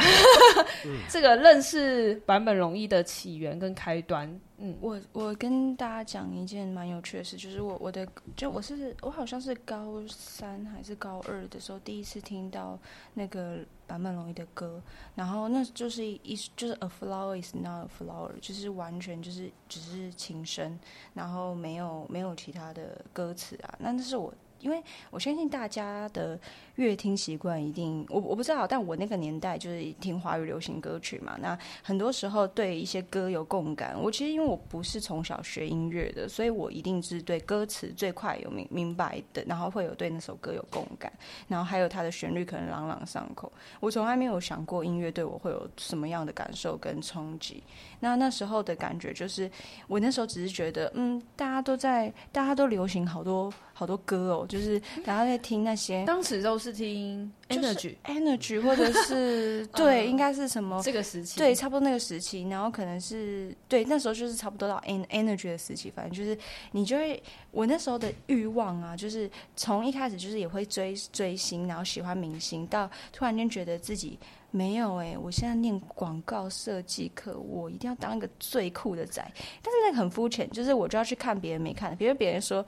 [1.09, 4.39] 这个认识版本龙一的起源跟开端。
[4.61, 12.77] 嗯，我我跟大家讲一件蛮有趣的事，就是我我的就我是我好像是高三还是高二的时候第一次听到
[13.13, 14.81] 那个坂本龙一的歌，
[15.15, 20.77] 然后那就是一就是 A flower is not a flower，就是完全就是只是琴声，
[21.13, 24.33] 然后没有没有其他的歌词啊，那那是我。
[24.59, 26.39] 因为我相信大家的
[26.75, 33.95] 乐听习惯一定，我我不知道，但我那个年代就是听华语流行歌曲嘛，那很多时候对一些歌有共感。
[34.01, 41.11] 我其实因为我不是从小学音乐的，所以我一定是对歌词最快有明明白的，然后会有对那首歌有共感，
[41.47, 43.51] 然后还有它的旋律可能朗朗上口。
[43.79, 47.63] 我从来没有想过音乐对我会有什么样的感受跟冲击。
[47.99, 49.49] 那那时候的感觉就是，
[49.87, 66.37] 我那时候只是觉得，嗯，大家都在，大家都流行好多好多歌哦，就是大家在听那些，当时都是听 energy energy 或者是 对、嗯，应该是什么这个时期，对，差不多那个时期，然后可能是对，那时候就是差不多到 nenergy 的时期，反正就是
[66.73, 74.19] 你就会，我那时候的欲望啊，就是从一开始就是也会追追星，然后喜欢明星，到突然间觉得自己。
[74.51, 79.21] 没有哎、我现在念广告设计课，我一定要当一个最酷的仔。
[79.61, 82.65] 但是那个很肤浅，就是我就要去看别人没看的，比如别人说，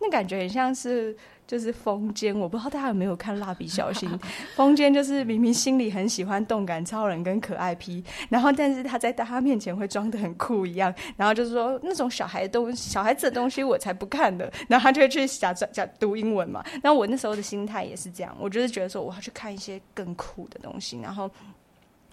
[0.00, 1.16] 那感觉很像是。
[1.46, 4.08] 就是风间，我不知道大家有没有看《蜡笔小新》。
[4.54, 16.64] 风间就是明明心里很喜欢动感超人跟可爱 P，然后但是他在大家面前会装得很酷一样，然后就是说那种小孩东、小孩子的东西我才不看的，然后他就会去假装假读英文嘛。
[16.82, 21.30] 然后我那时候的心态也是这样，我就是觉得说我要去看一些更酷的东西，然后。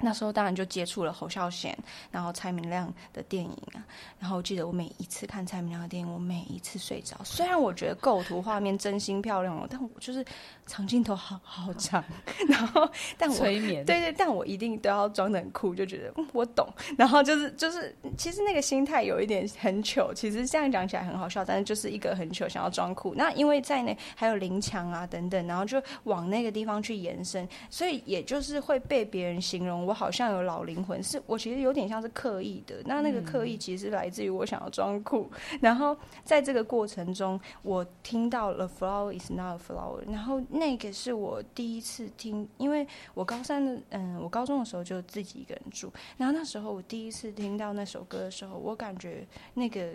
[0.02, 1.78] 那时候当然就接触了侯孝贤，
[2.12, 3.84] 然后蔡明亮的电影啊。
[4.20, 7.16] 然后我记得我每一次看蔡明亮的电影，我每一次睡着。
[7.24, 10.24] 虽然我觉得构图画面真心漂亮哦，但我就是
[10.66, 12.04] 长镜头好好长。
[12.50, 16.68] 然后，但我催眠对对，但我一定都要装得很酷，就觉得嗯我懂。
[16.98, 20.14] 然后就是就是，其实那个心态有一点很糗。
[20.14, 23.14] 其实这样讲起来很好笑，但是就是一个很糗，想要装酷。
[23.16, 29.86] 那因为在那还有林强啊等等，然后就往那个地方去延伸，所以也就是会被别人形容。
[29.92, 32.82] 我好像有老灵魂，是我其实有点像是刻意的。
[32.86, 35.30] 那那个刻意其实来自于我想要装酷。
[35.52, 35.60] 嗯。
[35.60, 45.92] 然后在这个过程中，我听到了《Flower Is Not a Flower》，然后那个是我第一次听，因为我高三的，嗯，我高中的时候就自己一个人住。
[46.16, 49.90] 然后那时候我第一次听到那首歌的时候，我感觉那个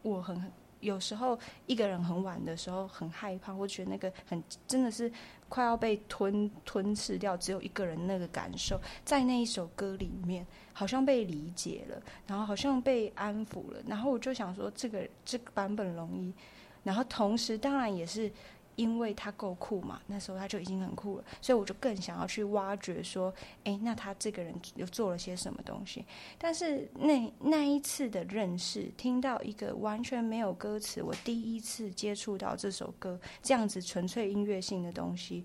[0.00, 5.10] 我很有时候一个人很晚的时候很害怕，我觉得那个很真的是。
[5.48, 16.34] 快要被吞吞噬掉，只有一个人那个感受，在那一首歌里面，好像被理解了，然后好像被安抚了，然后我就想说，这个这个版本容易，
[16.82, 18.28] 然后同时当然也是。
[18.76, 23.34] 因为他够酷嘛，那时候他就已经很酷了，所以我就更想要去挖掘说，
[23.64, 26.04] 诶，那他这个人又做了些什么东西？
[26.38, 35.44] 但是那那一次的认识，听到一个完全没有歌词，我第一次接触到这首歌这样子纯粹音乐性的东西。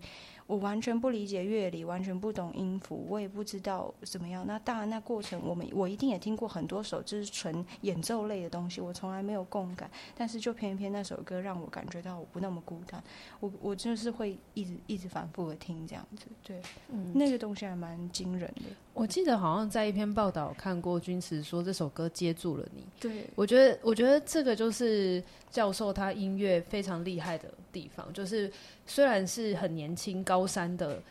[0.51, 4.45] 我完全不理解乐理，完全不懂音符，我也不知道怎么样。
[4.45, 9.89] 那当然，那过程我们我一定也听过很多首就是纯演奏类的东西，我从来没有共感。
[10.13, 13.01] 但是就偏偏那首歌让我感觉到我不那么孤单，
[13.39, 16.25] 我我就是会一直一直反复的听这样子。
[16.43, 18.63] 对，嗯，那个东西还蛮惊人的。
[18.93, 22.83] 我记得好像在一篇报道看过君池说这首歌接住了你。
[22.99, 28.51] 对，我觉得我觉得这个就是教授他音乐非常厉害的地方，就是
[28.85, 31.01] 虽然是很年轻高三的。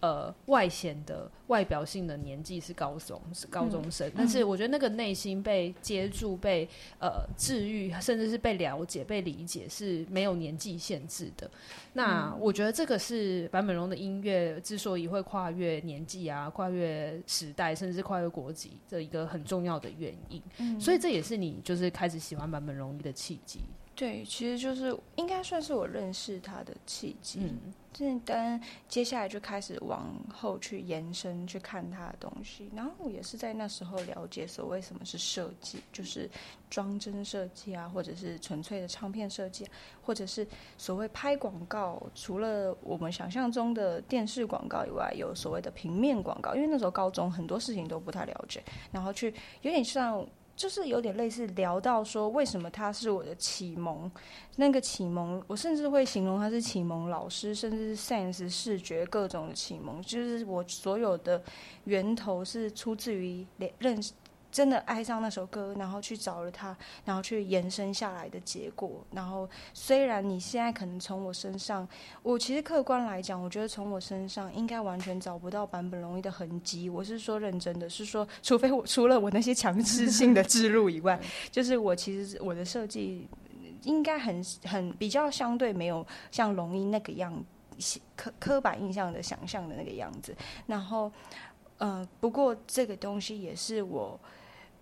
[0.00, 6.68] 呃，外显的外表性的年纪是高中是高中生，嗯，但是我觉得那个内心被接住、被
[7.00, 11.50] 呃治愈，甚至是被了解、被理解是没有年纪限制的。
[11.94, 20.40] 那我觉得这个是坂本龙的音乐之所以会跨越年纪啊、跨越时代，甚至跨越国籍的一个很重要的原因。
[20.58, 23.58] 嗯，所以这也是你就是开始喜欢坂本龙一的契机。
[23.98, 27.40] 对，其实就是应该算是我认识他的契机。
[27.42, 36.30] 嗯，这当接下来就开始往后去延伸去看他的东西，然后也是在那时候了解所谓什么是设计，就是
[36.70, 39.66] 装帧设计啊，或者是纯粹的唱片设计，
[40.00, 46.54] 或者是所谓拍广告，除了我们想象中的电视广告以外，有所谓的平面广告。
[46.54, 50.24] 因为那时候高中很多事情都不太了解，然后去有点像。
[50.58, 54.10] 就是有点类似聊到说，为什么他是我的启蒙，
[54.56, 61.40] 那个启蒙，我甚至会形容他是启蒙老师，甚至是 sense 视觉各种的启蒙，就是我所有的
[61.84, 63.46] 源头是出自于
[63.78, 64.12] 认识。
[64.58, 69.06] 真的爱上那首歌，然后去找了他，然后去延伸下来的结果。
[69.12, 71.86] 然后虽然你现在可能从我身上，
[72.24, 76.90] 我其实客观来讲，我觉得从我身上应该完全找不到版本龙一的痕迹。
[76.90, 81.20] 我是说认真的，是说除非我除了我那些强制性的 置入以外，
[81.52, 83.28] 就是我其实我的设计
[83.84, 87.32] 应该很很比较相对没有像龙一那个样
[88.16, 90.34] 刻刻板印象的想象的那个样子。
[90.66, 91.12] 然后
[91.76, 94.18] 呃，不过这个东西也是我。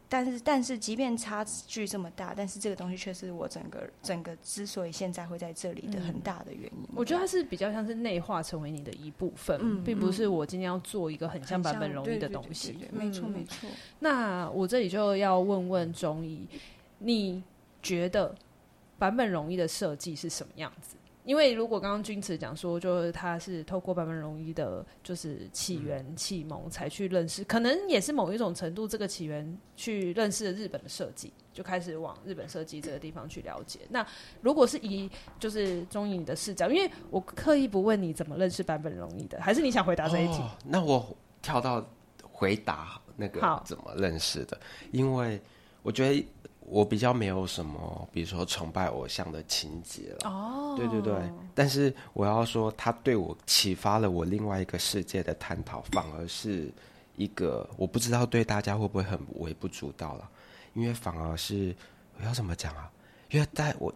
[0.09, 6.89] 但是，但是，即便差距这么大，但是这个东西却是我整个整个之所以现在会在这里的很大的原因。
[6.95, 12.79] 我觉得它是比较像是内化成为你的一部分，嗯、并不是我今天要做一个很像版本容易的东西。
[12.93, 13.69] 没错，没错。
[13.99, 16.47] 那我这里就要问问中医，
[16.99, 17.43] 你
[17.83, 18.35] 觉得
[18.99, 20.96] 版本容易的设计是什么样子？
[21.27, 33.81] 因为如果刚刚君慈讲说，就是他是透过坂本龙一的，就是起源启蒙才去认识，可能也是某一种程度这个起源去认识了日本的设计，就开始往日本设计这个地方去了解。
[33.91, 34.07] 那
[34.41, 35.11] 如果是以
[35.41, 40.41] 就是中医你的视角，因为我刻意不问你怎么认识坂本龙一的，还是你想回答这一题？
[40.41, 41.85] 哦，那我跳到
[42.23, 44.57] 回答那个怎么认识的，
[44.93, 45.41] 因为
[45.83, 46.25] 我觉得。
[46.69, 50.29] 我比较没有什么，比如说崇拜偶像的情节了。
[50.29, 51.15] 哦，对对对。
[51.55, 56.69] 但是我要说，他对我启发了我另外一个世界的探讨，反而是
[57.17, 60.29] 一个我不知道对大家会不会很微不足道了。
[60.75, 61.75] 因为反而是
[62.19, 62.91] 我要怎么讲啊？
[63.31, 63.95] 因为在我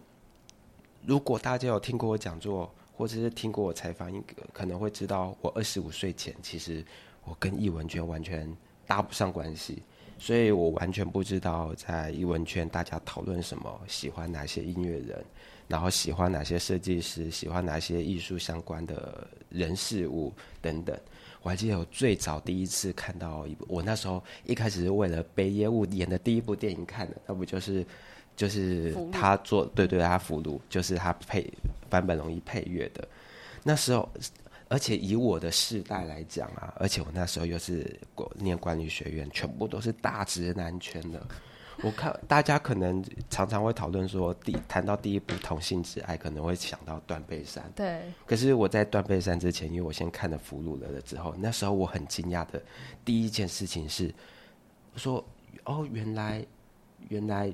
[1.05, 6.85] 如果大家有听过我讲座，或者是听过我采访，一个可能会知道，我二十五岁前其实
[7.25, 8.49] 我跟易文娟完全
[8.87, 9.83] 搭不上关系。
[10.21, 15.25] 所以我完全不知道在艺文圈大家讨论什么，喜欢哪些音乐人，
[15.67, 20.31] 然后喜欢哪些设计师，喜欢哪些艺术相关的人事物
[20.61, 20.95] 等等。
[21.41, 27.83] 我还记得我最早第一次看到一部，我那时候一开始是为了北野武演的第一部电影看的，那不就是
[28.35, 31.51] 就是他做对对，他俘虏就是他配
[31.89, 33.07] 版本容易配乐的，
[33.63, 34.07] 那时候。
[34.71, 37.99] 而且以我的世代来讲啊，而且我那时候又是
[38.35, 41.21] 念管理学院，全部都是大直男圈的。
[41.83, 47.69] 我看大家可能常常会讨论说，第谈到第一部同性之爱，可能会想到断背山。
[47.75, 48.01] 对。
[48.25, 52.63] 可是我在断背山之前，因为我先看了《俘虏了》了之后，那时候我很惊讶的
[53.03, 54.13] 第一件事情是，
[54.93, 55.21] 我说
[55.65, 56.45] ：“哦，原来
[57.09, 57.53] 原来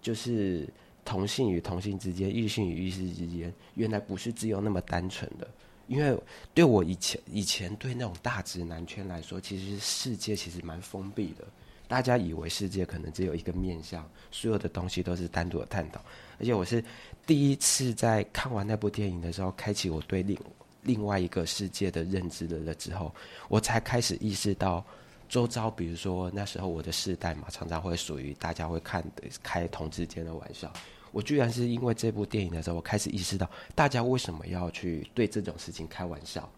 [0.00, 0.66] 就是
[1.04, 5.46] 同性与同性之间，异性与异性之间，原来不是只有那么单纯的。”
[5.90, 6.16] 因为
[6.54, 11.44] 对我以前以前对那种大直男圈来说，其实世界其实蛮封闭的。
[11.88, 16.00] 大家以为世界可能只有一个面向，所有的东西都是单独的探讨。
[16.38, 16.82] 而且我是
[17.26, 20.38] 第一次在看完那部电影的时候，开启我对另
[20.84, 23.12] 另外一个世界的认知了了之后，
[23.48, 24.84] 我才开始意识到，
[25.28, 29.04] 周遭比如说那时候我的世代嘛，常常会属于大家会看
[29.42, 30.72] 开同志间的玩笑。
[31.12, 36.50] 我居然是因为这部电影的时候，我开始意识到大家为什么要去对这种事情开玩笑。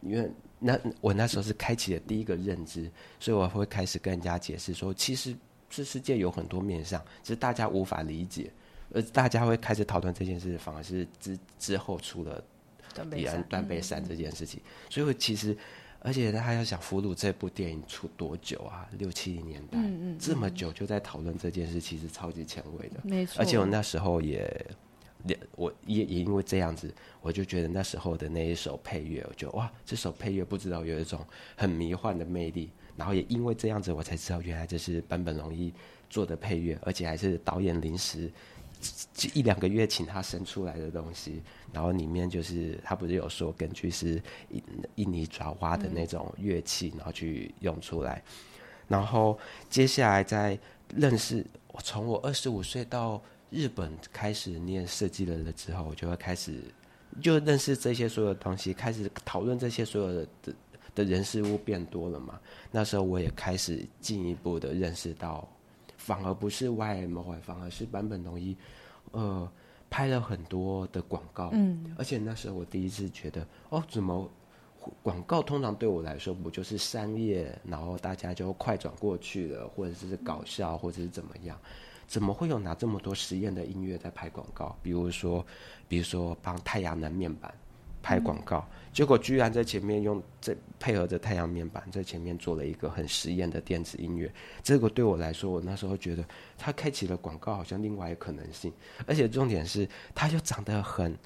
[0.00, 0.28] 因为
[0.58, 5.32] 那我那时候是开启了第一个认知，所以我会开始跟人家解释说，其实
[5.70, 8.50] 这世界有很多面向，只是大家无法理解，
[8.92, 12.42] 而大家会开始讨论这件事，反而是之之后出了
[13.12, 14.60] 李安断背山这件事情。
[14.90, 15.56] 所以我其实，
[16.04, 18.88] 而且他要想《俘虏》这部电影出多久啊？
[18.98, 23.00] 六七零年代，嗯嗯，这么久就在讨论这件事，其实超级前卫的。
[23.04, 23.38] 没错。
[23.38, 24.66] 而且我那时候也，
[25.24, 31.24] 也我也也因为这样子，我就觉得那时候的那一首配乐，我觉得哇，这首配乐不知道有一种
[31.56, 32.70] 很迷幻的魅力。
[32.96, 35.72] 然后也因为这样子，我才知道原来这是坂本龙一
[36.10, 38.30] 做的配乐，而且还是导演临时。
[39.14, 41.40] 就一两个月请他生出来的东西，
[41.72, 44.20] 然后里面就是他不是有说根据是
[44.50, 44.62] 印
[44.96, 48.22] 印尼爪哇的那种乐器，然后去用出来。
[48.88, 49.38] 然后
[49.70, 50.58] 接下来在
[50.96, 56.60] 认识我，从我二十五岁到日本开始念设计了了之后，我就会开始
[57.20, 60.54] 就认识这些所有的东西，开始讨论这些所有的的
[60.96, 62.40] 的人事物变多了嘛。
[62.70, 65.48] 那时候我也开始进一步的认识到。
[66.04, 68.56] 反而不是 YMO，反而是坂本龙一，
[69.12, 69.48] 呃，
[69.88, 74.28] 拍了很多的广告，嗯，而且那时候我第一次觉得，哦，怎么
[75.00, 81.56] 广告通常对我来说不就是商业，然后大家就快转过去了，或者是搞笑，或者是怎么样，
[82.08, 84.76] 怎么会有拿这么多实验的音乐在拍广告？
[84.82, 85.46] 比如说，
[85.86, 87.54] 比如说帮太阳能面板。
[88.02, 94.30] 拍广告，结果居然在前面用这配合着太阳面板，在前面做了一个很实验的电子音乐。
[94.62, 96.24] 这个对我来说，我那时候觉得
[96.58, 98.72] 他开启了广告好像另外一个可能性，
[99.06, 101.16] 而且重点是，他就长得很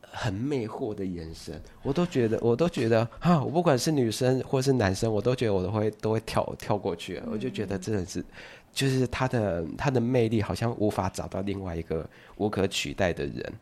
[0.00, 7.20] 很魅惑的眼神，我都觉得，我都觉得啊，我不管是女生或是男生，我都觉得我都会都会跳跳过去。
[7.30, 8.24] 我就觉得真的是，
[8.72, 13.52] 就是他的他的魅力好像无法找到另外一个无可取代的人。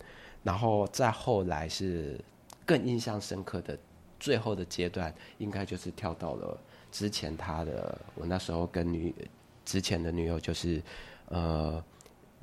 [0.42, 2.18] 然后再后来是
[2.64, 3.78] 更印象深刻的
[4.18, 6.58] 最后的阶段，应该就是跳到了
[6.90, 9.14] 之前他的，我那时候跟女
[9.64, 10.82] 之前的女友就是
[11.28, 11.82] 呃。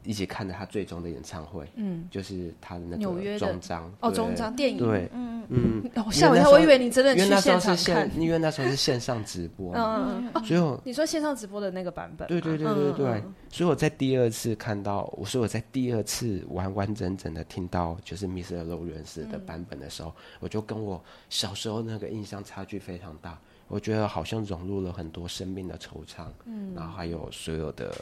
[0.05, 18.63] 一起看着他最终的演唱会，嗯，就是他的那个终章哦，终章电影，对，嗯嗯，吓我一跳，我以为你真的去现场看，因为那时候是线上直播，嗯嗯，所以我你说线上直播的那个版本，对对对对对，所以我在第二次看到，我说我在第二次完完整整的听到就是 Mr.
[18.63, 27.93] Lawrence 的版本的时候，我就跟我小时候那个印象差距非常大，我觉得好像融入了很多生命的惆怅，嗯，然后还有所有的。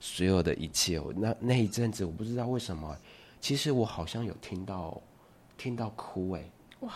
[0.00, 2.96] 所有的一切，那那一阵子，我不知道为什么，
[3.40, 5.00] 其实我好像有听到，
[5.56, 6.44] 听到哭哎，
[6.80, 6.92] 哇！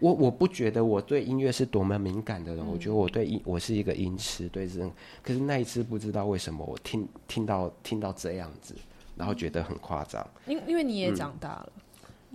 [0.00, 4.88] 我我不觉得我对音乐是多么敏感的人，嗯、我觉得我对音我是一个音痴，对这，
[5.22, 8.74] 可是那一次不知道为什么我听听到听到这样子，
[9.16, 11.72] 然后觉得很夸张，因因为你也长大了。
[11.74, 11.82] 嗯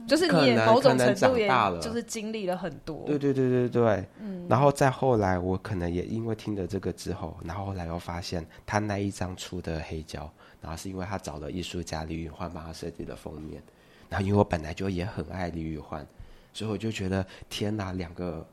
[0.07, 1.47] 就是你也某种程度也
[1.81, 10.29] 就是经历了很多，对对对对对，嗯，然后再后来，我可能也因为听了这个之后，然后后来又发现他那一张出的黑胶，
[10.61, 13.61] 然后是因为他找了艺术家李宇焕帮他设计的封面，
[14.09, 16.05] 然后因为我本来就也很爱李宇焕，
[16.51, 18.45] 所以我就觉得天哪，两个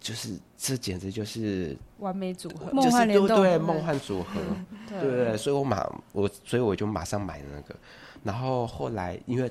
[0.00, 4.40] 就是这简直就是完美组合，梦幻联动，对，梦幻组合，
[4.88, 5.00] 对。
[5.00, 7.76] 对对，所以我马我所以我就马上买了那个，
[8.22, 9.50] 然后后来因为。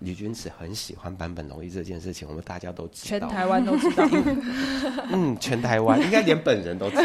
[0.00, 4.08] 李君子很喜欢坂本龙一这件事情，我们大家都知道，全台湾都知道。
[5.10, 7.02] 嗯，全台湾应该连本人都知道。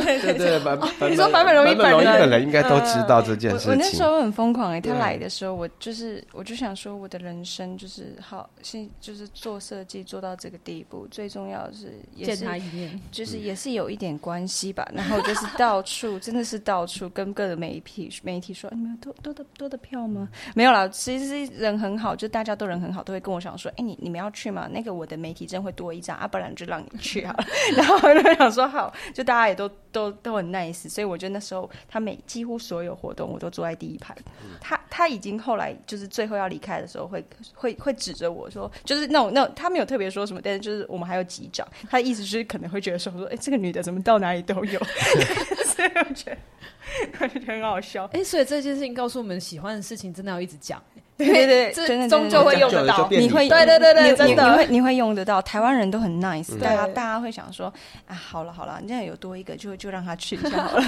[0.00, 1.90] 对 对对，坂本你说坂本龙一本
[2.30, 3.70] 人应该都知道这件事情。
[3.70, 11.92] 我那时候很疯狂哎，他来的时候，我就是我就想说，我的人生就是好，现就是做设计做到这个地步，最重要的是
[12.24, 14.88] 见他一面，就是也是有一点关系吧。
[14.94, 20.28] 然后就是到处真的是到处跟各个媒体媒体说，你们有多多的多的票吗？
[20.54, 22.28] 没有啦，其实人很好，就。
[22.36, 24.68] 大家都人很好，都会跟我想说：“哎、欸，你你们要去吗？
[24.70, 27.46] 那个我的媒体证会多一张啊，不然就让你去好了。
[27.74, 34.14] ”然后我就想说：“好。”就大家也都都都很 nice，所以我觉得那时候他每几乎所有活动我都坐在第一排。
[34.42, 37.24] 嗯、他他已经后来就是最后要离开的时候会，
[37.54, 41.66] 会会会指着我说：“就是那种那种他没有特别说什么，但是就是我们还有几掌。
[41.88, 44.78] 他的意思就是可能会觉得说：说哎、欸，这个女的怎么到哪里都有。
[45.74, 46.36] ”所以我觉得
[47.18, 48.04] 我觉得很好笑。
[48.12, 50.82] 哎、欸，所以这件事情告诉我们，喜欢的事情真的要一直讲。
[51.24, 53.08] 对对对，这终究会用得到。
[53.10, 55.40] 你会对对对对，你真的你会你会用得到。
[55.40, 57.72] 台湾人都很 nice，大家大家会想说
[58.06, 60.82] 啊，好了好了，你现在有多一个，就就让他去就好了。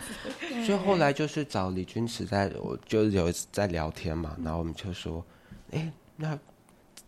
[0.64, 5.22] 所以后来就是找李君池在，我就有在聊天嘛，然后我们就说，
[5.72, 6.38] 哎，那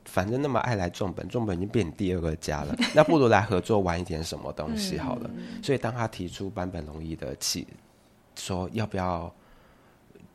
[0.04, 5.30] 反正那么爱来重本，重本已经变第二个家了， 那不如来合作玩一点什么东西好了。
[5.62, 7.66] 所以当他提出坂本龙一的气，
[8.36, 9.32] 说要不要。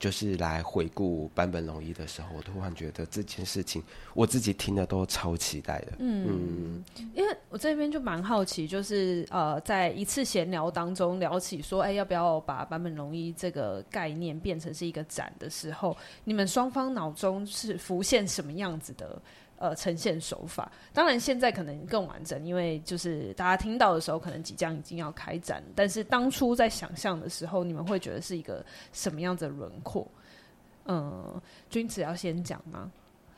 [0.03, 3.81] 就是来回顾坂本龙一的时候，我突然觉得这件事情
[4.13, 5.93] 我自己听的都超期待的。
[5.99, 6.83] 嗯，嗯，
[7.15, 15.95] 因为我这边就蛮好奇，就是呃，在一次闲聊当中聊起说，哎，要不要把坂本龙一这个概念变成是一个展的时候，
[16.25, 19.21] 你们双方脑中是浮现什么样子的？
[19.63, 20.69] 呃呈现手法。
[20.91, 25.63] 当然现在可能更完整，因为就是大家听到的时候，可能即将已经要开展。
[25.73, 30.05] 但是当初在想象的时候，你们会觉得是一个什么样子的轮廓？
[30.87, 32.91] 嗯，君子要先讲吗？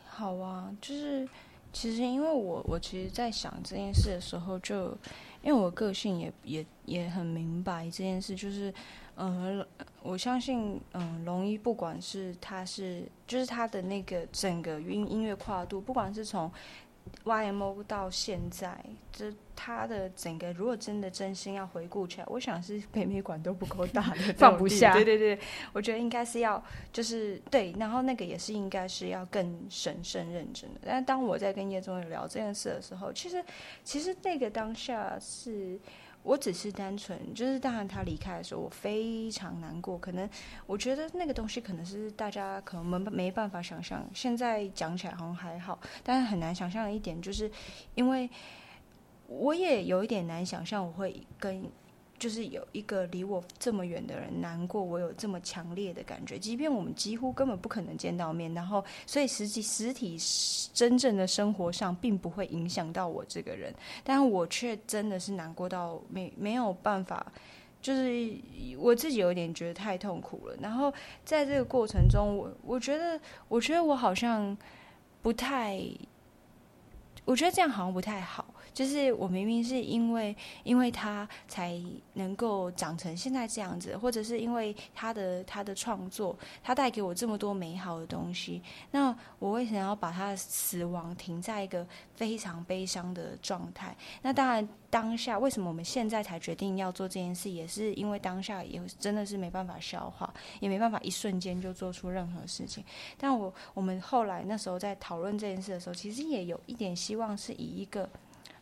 [0.07, 1.29] 好啊，就是
[1.71, 4.97] 其实因为我我其实，在想这件事的时候就，就
[5.43, 8.73] 因为我个性也也也很明白这件事，就是
[9.17, 9.63] 嗯，
[10.05, 16.51] 我相信嗯，龙一不管是他是就是他的那个整个音音乐跨度，不管是从。
[17.23, 24.91] YMO 到现在，这他的整个，如果真的真心要回顾起来，我想是北美馆都不够大的，放不下。
[24.91, 25.39] 对对对，
[25.71, 30.79] 我觉得应该是要，就是对，然后那个也是应该是要更神圣认真的。
[30.83, 33.45] 但当我在跟叶宗宇聊这件事的时候，其实
[33.83, 35.79] 其实那个当下是。
[36.25, 39.95] 我只是单纯，就是当然他离开的时候，我非常难过。
[39.97, 40.27] 可能
[40.65, 44.03] 我觉得那个东西可能是大家可能没办法想象。
[44.11, 47.49] 现在讲起来好像还好，但是很难想象的一点，就是
[47.93, 48.27] 因为
[49.27, 51.63] 我也有一点难想象，我会跟。
[52.17, 60.17] 就是有一个离我这么远的人难过，我有这么强烈的感觉，即便我们几乎根本不可能见到面，然后所以实际实体
[60.73, 67.31] 真正的生活上并不会影响到我这个人，但我却真的是难过到没没有办法，
[67.81, 68.33] 就是
[68.77, 70.55] 我自己有点觉得太痛苦了。
[70.61, 70.91] 然后
[71.25, 74.57] 在这个过程中，我我觉得我觉得我好像
[75.21, 75.77] 不太，
[77.25, 78.54] 我觉得这样好像不太好。
[78.75, 81.81] 就是我明明是因为因为他才
[82.15, 88.61] 能够长成现在这样子，或者是因为他的他的创作，他带给我这么多美好的东西，
[88.91, 93.95] 那我为什么要把他的死亡停在一个非常悲伤的状态？
[94.21, 102.83] 那当然，当下为什么我们现在才决定要做这件事，也是因为当下也真的是没办法消化，也没办法一瞬间就做出任何事情。
[103.17, 108.09] 但我我们后来那时候在讨论这件事的时候，其实也有一点希望是以一个。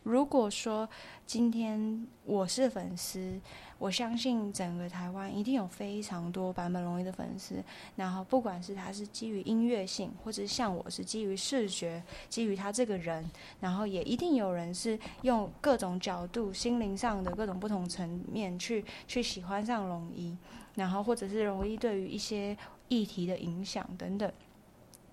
[0.04, 0.86] 如果说
[1.26, 3.40] 今天我是粉丝，
[3.78, 7.64] 我相信整个台湾一定有非常多版本龙一的粉丝。
[7.96, 13.24] 然后，不管是他是基于音乐性，或者像我是基于视觉，基于他这个人，
[13.60, 20.36] 然后也一定有人是用各种角度、心灵上的各种不同层面去去喜欢上龙一，
[20.74, 22.54] 然后或者是龙一对于一些
[22.88, 24.30] 议题的影响等等。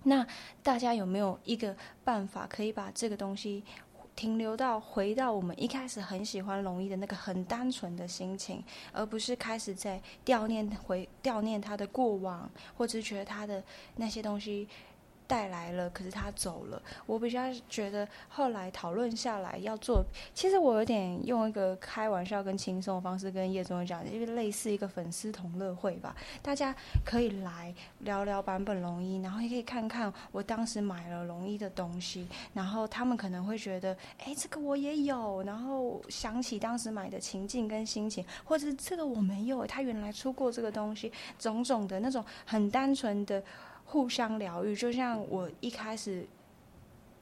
[0.04, 0.26] 那
[0.62, 1.74] 大家有没有一个
[2.04, 3.64] 办法可以把这个东西？
[4.14, 13.62] 停留到回到我们一开始很喜欢龙一的那个很单纯的心情，而不是开始在悼念回悼念他的过往，或者是觉得他的
[13.96, 14.68] 那些东西。
[15.32, 16.82] 带来了，可是他走了。
[17.06, 20.04] 我比较觉得后来讨论下来要做，
[20.34, 43.42] 其实我有点用一个开玩笑跟轻松的方式跟叶总讲，因为类似一个粉丝同乐会吧，大家可以来聊聊版本龙一，然后也可以看看我当时买了龙一的东西，然后他们可能会觉得，哎，这个我也有，然后想起当时买的情境跟心情，或者是这个我没有，他原来出过这个东西，种种的那种很单纯的。
[43.92, 46.26] 互相疗愈，就像我一开始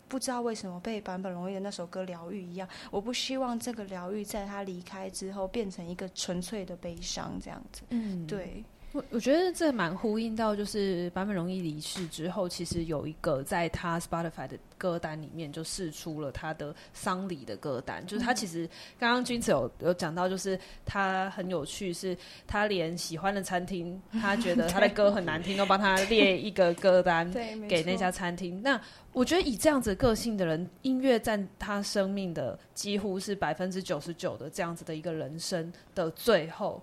[0.07, 2.69] 不知道为什么被坂本龙一的那首歌疗愈一样。
[2.93, 7.83] 我不希望这个疗愈在他离开之后变成一个纯粹的悲伤，这样子。
[7.89, 8.63] 嗯，对。
[8.93, 18.05] 我我觉得这蛮呼应到，就是坂本龙一离世之后，其实有一个在他 Spotify 的歌单里面就释出了他的丧礼的歌单。
[18.05, 18.69] 就是他其实
[18.99, 22.17] 刚刚君子有有讲到，就是他很有趣，是
[22.49, 27.31] 他连喜欢的餐厅，他觉得他的歌很难听，都帮他 列一个歌单
[27.69, 28.61] 给那家餐厅。
[28.61, 28.81] 那
[29.13, 36.83] 我觉得以这样子个性的人，音乐占他生命的几乎是百分之九十九的这样子的一个人生的最后。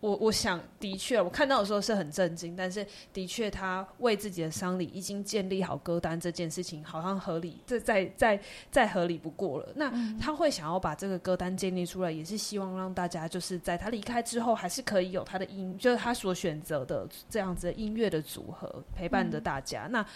[0.00, 8.40] 我我想，的确，我看到的时候是很震惊，但是的确，他为自己的丧礼已经建立好歌单这件事情，好像合理，这再再
[8.70, 9.68] 再合理不过了。
[9.74, 19.86] 那他会想要把这个歌单建立出来，也是希望让大家就是在他离开之后，还是可以有他的音，就是他所选择的这样子的音乐的组合陪伴着大家。
[19.86, 20.06] 嗯、那。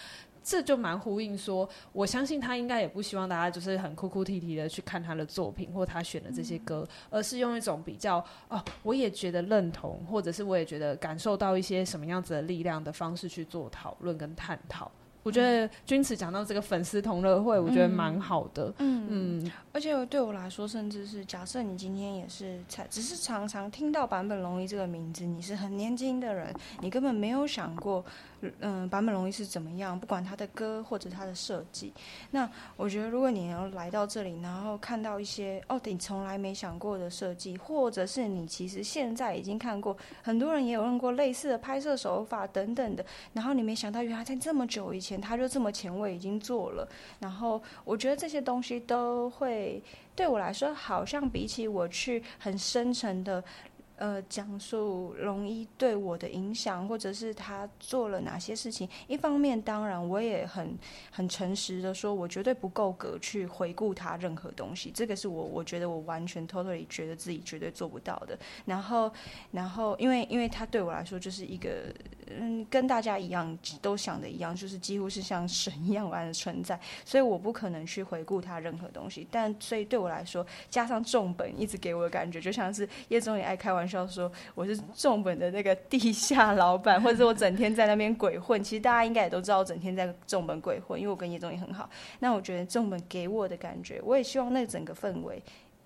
[0.43, 14.91] 这就蛮呼应说，我相信他应该也不希望大家就是很哭哭啼啼的去看他的作品或他选的这些歌，嗯、而是用一种比较哦，我也觉得认同，或者是我也觉得感受到一些什么样子的力量的方式去做讨论跟探讨。
[15.23, 18.67] 我觉得君慈讲到这个粉丝同乐会，我觉得蛮好的。
[18.79, 28.03] 嗯嗯，嗯，而且对我来说，甚至是假设你今天也是才只是常常听到坂本龙一这个名字，你是很年轻的人，你根本没有想过。
[28.61, 29.99] 嗯，坂本龙一是怎么样？
[29.99, 31.93] 不管他的歌或者他的设计，
[32.31, 45.03] 那我觉得如果你要来到这里，然后看到一些哦，你从来没想过的设计，或者是你其实现在已经看过，很多人也有用过类似的拍摄手法等等的，然后你没想到原来在这么久以。
[45.03, 46.87] 前他就这么前卫已经做了，
[47.19, 49.83] 然后我觉得这些东西都会
[50.15, 53.43] 对我来说，好像比起我去很深沉的。
[53.95, 58.89] 呃，讲述龙一对我的影响，或者是他做了哪些事情。
[59.07, 60.77] 一方面，当然我也很
[61.11, 64.91] 很诚实的说，我绝对不够格去回顾他任何东西。
[64.93, 68.37] 这个是我我觉得我完全 totally 觉得自己绝对做不到的。
[68.65, 69.11] 然后，
[69.51, 71.93] 然后，因为因为他对我来说就是一个。
[72.35, 79.27] 嗯，跟大家一样，都想的一样，就是几乎是像神一样般的存在，所以我不可能去回顾他任何东西。
[79.29, 88.63] 但所以对我来说，加上重本一直给我的感觉，就像是叶宗也爱开玩玩笑说我是重本的那个地下老板， 或者是我整天在那边鬼混。
[88.63, 91.89] 其实大家应该也都知道，我整天在重本鬼混，因为我跟叶总也很好。
[92.19, 95.43] 那我觉得重本给我的感觉，我也希望那整个氛围。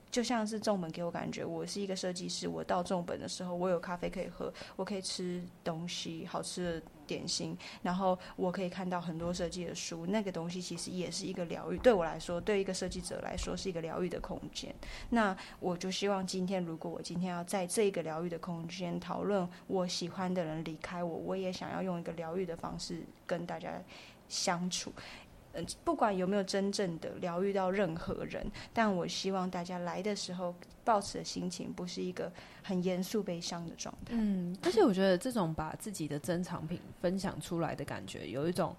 [0.10, 2.48] 就像是重本给我感觉，我是一个设计师。
[2.48, 10.06] 我到重本的时候，我有咖啡可以喝，我可以吃东西，好吃的点心，然后我可以看到很多设计的书。
[10.06, 14.76] 那个东西其实也是一个疗愈，对我来说，对一个设计者来说是一个疗愈的空间。
[15.10, 23.82] 那我就希望今天，如果我今天要在这个疗愈的空间讨论我喜欢的人离开我，我也想要用一个疗愈的方式跟大家
[24.28, 24.92] 相处。
[25.84, 32.32] 不管有没有真正的疗愈到任何人，但我希望大家来的时候，抱持的心情不是一个
[32.64, 34.12] 很严肃悲伤的状态。
[34.12, 38.76] 嗯，而且我觉得这种把自己的珍藏品分享出来的感觉，有一种。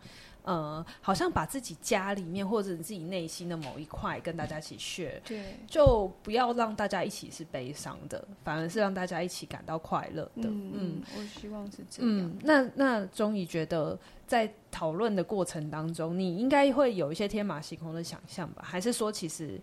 [0.49, 10.49] 呃，好像把自己家里面或者自己内心的某一块跟大家一起 share，对，就不要让大家一起是悲伤的，反而是让大家一起感到快乐的。
[10.49, 12.11] 嗯，嗯，我希望是这样。
[12.11, 18.63] 嗯，那那终于觉得在讨论的过程当中，你应该会有一些天马行空的想象吧？
[18.65, 19.61] 还是说其实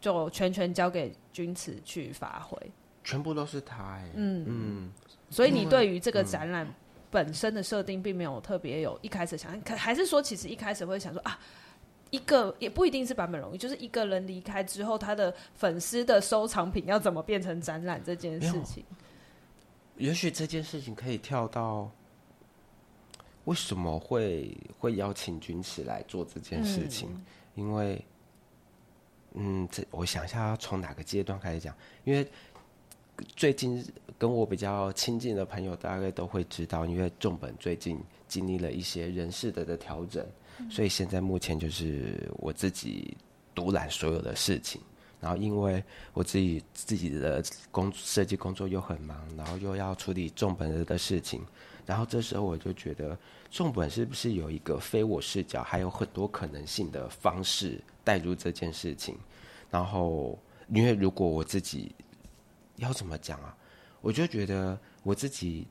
[0.00, 2.56] 就全权交给君慈去发挥？
[3.02, 4.12] 全部都是他、欸。
[4.14, 4.92] 嗯嗯，
[5.28, 6.72] 所以你对于这个展览？
[7.10, 11.38] 本身的设定并没有特别有一开始想，可还是说其实一开始会想说啊，
[12.10, 18.84] 一个也不一定是版本荣誉，就是一个人离开之后，他的粉丝的收藏品要怎么变成展览这件事情。
[19.96, 21.90] 也许这件事情可以跳到
[23.44, 27.24] 为什么会会邀请钧慈来做这件事情，嗯、
[27.56, 28.04] 因为
[29.34, 32.26] 嗯，这我想一下要从哪个阶段开始讲，因为。
[33.36, 33.84] 最近
[34.20, 37.98] 跟我比较亲近的朋友，大概都会知道，因为重本最近
[38.28, 40.22] 经历了一些人事的的调整，
[40.68, 43.16] 所以现在目前就是我自己
[43.54, 44.78] 独揽所有的事情。
[45.22, 51.42] 然后因为我自己自己的工设计工作又很忙，然后又要处理重本的事情，
[51.86, 53.16] 然后这时候我就觉得，
[53.50, 59.16] 重本是不是有一个非我视角，还有很多可能性的方式带入这件事情？
[59.70, 61.94] 然后因为如果我自己。
[62.76, 63.54] 要怎么讲啊？
[64.00, 65.66] 我就觉得我自己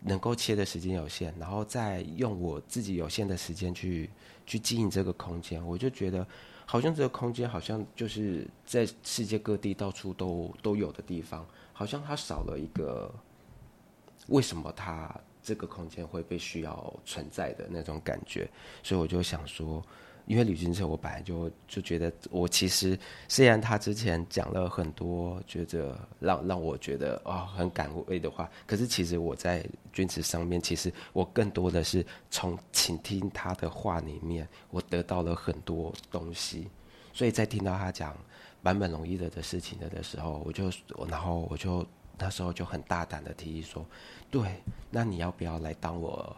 [0.00, 4.10] 能够切的时间有限，然后再用我自己有限的时间去
[4.46, 6.26] 去经营这个空间，我就觉得
[6.66, 13.12] 好像这个空间好像就是在世界各地到处都都有的地方，好像它少了一个
[14.28, 18.50] 为什么它这个空间会被需要存在的那种感觉，
[18.82, 19.82] 所以我就想说。
[20.26, 22.96] 因为李钧慈，我本来就就觉得，我其实
[23.26, 36.68] 虽然他之前讲了很多觉得让让我觉得啊、哦、很感慰的话，可是其实我在钧慈上面，其实我更多的是从倾听他的话里面，我得到了很多东西。
[37.12, 38.16] 所以在听到他讲
[38.62, 40.70] 版本龙一的的事情的的时候，我就
[41.08, 41.84] 然后我就
[42.16, 43.84] 那时候就很大胆的提议说，
[44.30, 46.34] 对，那你要不要来当我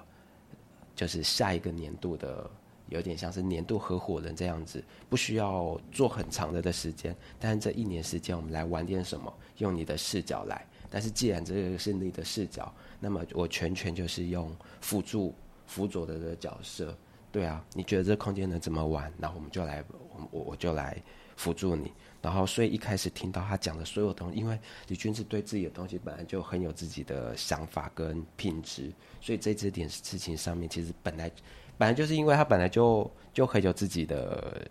[0.97, 2.51] 就是下一个年度的？
[2.89, 10.67] 有点像是年度合伙人这样子，不需要做很长的的时间，但是这一年时间我们来玩点什么，用你的视角来。
[10.91, 15.35] 但是既然这个是你的视角，那么我全权就是用辅助
[15.67, 16.97] 辅佐的的角色。
[17.33, 19.13] 对啊，你觉得这空间能怎么玩？
[19.19, 19.83] 然后我们就来，
[20.31, 21.03] 我我就来
[21.37, 21.91] 辅助你。
[22.23, 24.57] 然后所以一开始听到他讲的所有东西，因为
[24.87, 31.31] 李军是对自己的东西本来就很有自己的想法跟品质，所以在这点事情上面，其实本来。
[31.77, 34.65] 本来就是因为他本来就就很有自己的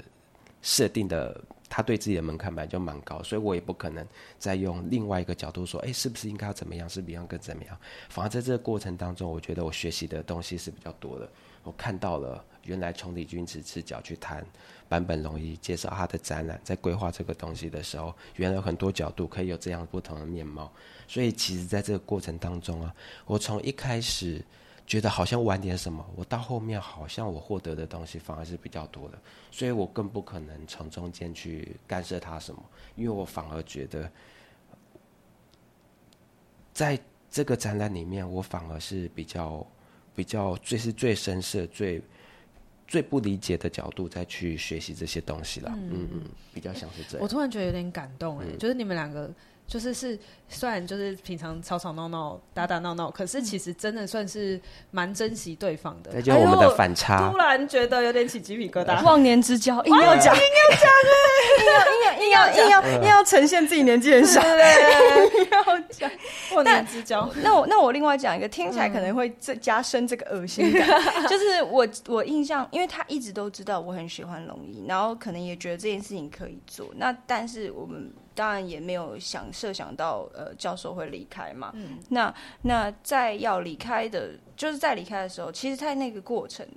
[0.62, 4.06] 设定的，他对自己的门槛本来就蛮高，所以我也不可能
[4.40, 7.78] 再用另外一个角度说，哎，是不是应该要怎么样，是不是应该更怎么样？
[8.10, 11.30] 反而在这个过程当中，我觉得我学习的东西是比较多的。
[11.64, 14.46] 我看到了原来从李钧慈视角去谈
[14.88, 20.72] 坂本龙一，介绍他的展览，在规划这个东西的时候，原来有很多角度可以有这样不同的面貌。
[21.08, 22.96] 所以其实在这个过程当中啊，
[23.26, 24.42] 我从一开始。
[24.86, 29.18] 觉得好像晚点什么，我到后面好像我获得的东西反而是比较多的，
[29.50, 32.62] 所以我更不可能从中间去干涉他什么，
[32.96, 34.12] 因为我反而觉得，
[36.74, 37.00] 在
[37.32, 39.66] 这个展览里面，我反而是比较
[40.14, 42.02] 比较最是最深色、最
[42.86, 45.72] 最不理解的角度再去学习这些东西了。
[45.76, 46.24] 嗯嗯，嗯，
[46.54, 47.24] 比较像是这样。
[47.24, 49.32] 我突然觉得有点感动哎、欸，嗯、就是你们两个。
[49.66, 54.60] 就是是，虽然就是平常吵吵闹闹、打打闹闹，可是其实真的算是
[54.92, 56.12] 蛮珍惜对方的。
[56.14, 59.04] 那就我们的反差，突然觉得有点起鸡皮疙瘩。
[59.04, 60.90] 忘年之交，硬要讲，硬要讲
[62.10, 66.12] 哎，硬要硬要硬要硬要呈现自己年纪很小，硬要讲
[66.54, 67.28] 忘年之交。
[67.42, 70.88] 那我那我另外讲一个，听起来可能会加深这个恶心感。
[71.28, 76.92] 就是我我印象，因为他一直都知道我很喜欢龙一，然后可能也觉得这件事情可以做。
[76.98, 78.14] 那但是我们。
[78.36, 81.72] 当然也没有想设想到，呃，教授会离开嘛。
[81.76, 82.00] 嗯。
[82.10, 86.68] 那那在要离开的，就是在离开的时候，其实，在那个过程。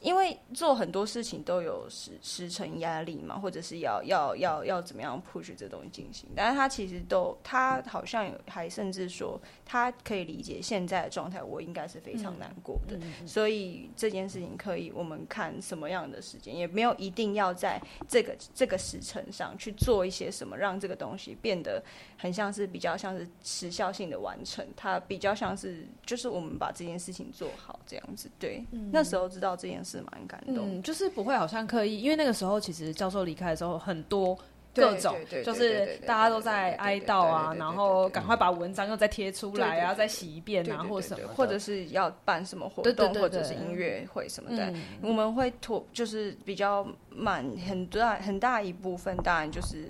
[0.00, 17.78] 因为做很多事情都有时时程压力嘛，或者是要要要要怎么样 push 这东西进行，但是他其实都他好像有还甚至说他可以理解现在的状态，我应该是非常难过的，所以这件事情可以我们看什么样的时间，也没有一定要在
[18.08, 21.82] 这个这个时辰上去做一些什么，让这个东西变得
[22.16, 29.81] 很像是比较像是时效性的完成，它比较像是就是我们把这件事情做好这样子，对，嗯、那时候知道这件。
[29.84, 34.38] 是蛮感动，嗯，就是不会好像刻意，因为那个时候其实教授离开的时候，很多
[34.74, 44.72] 各种，就是大家都在哀悼啊，然后赶快把文章又再贴出来啊，再洗一遍啊，或什么，或者是要办什么活动，或者是音乐会什么的，
[45.02, 49.88] 我们会拖，就是比较满，很大很大一部分，当然就是。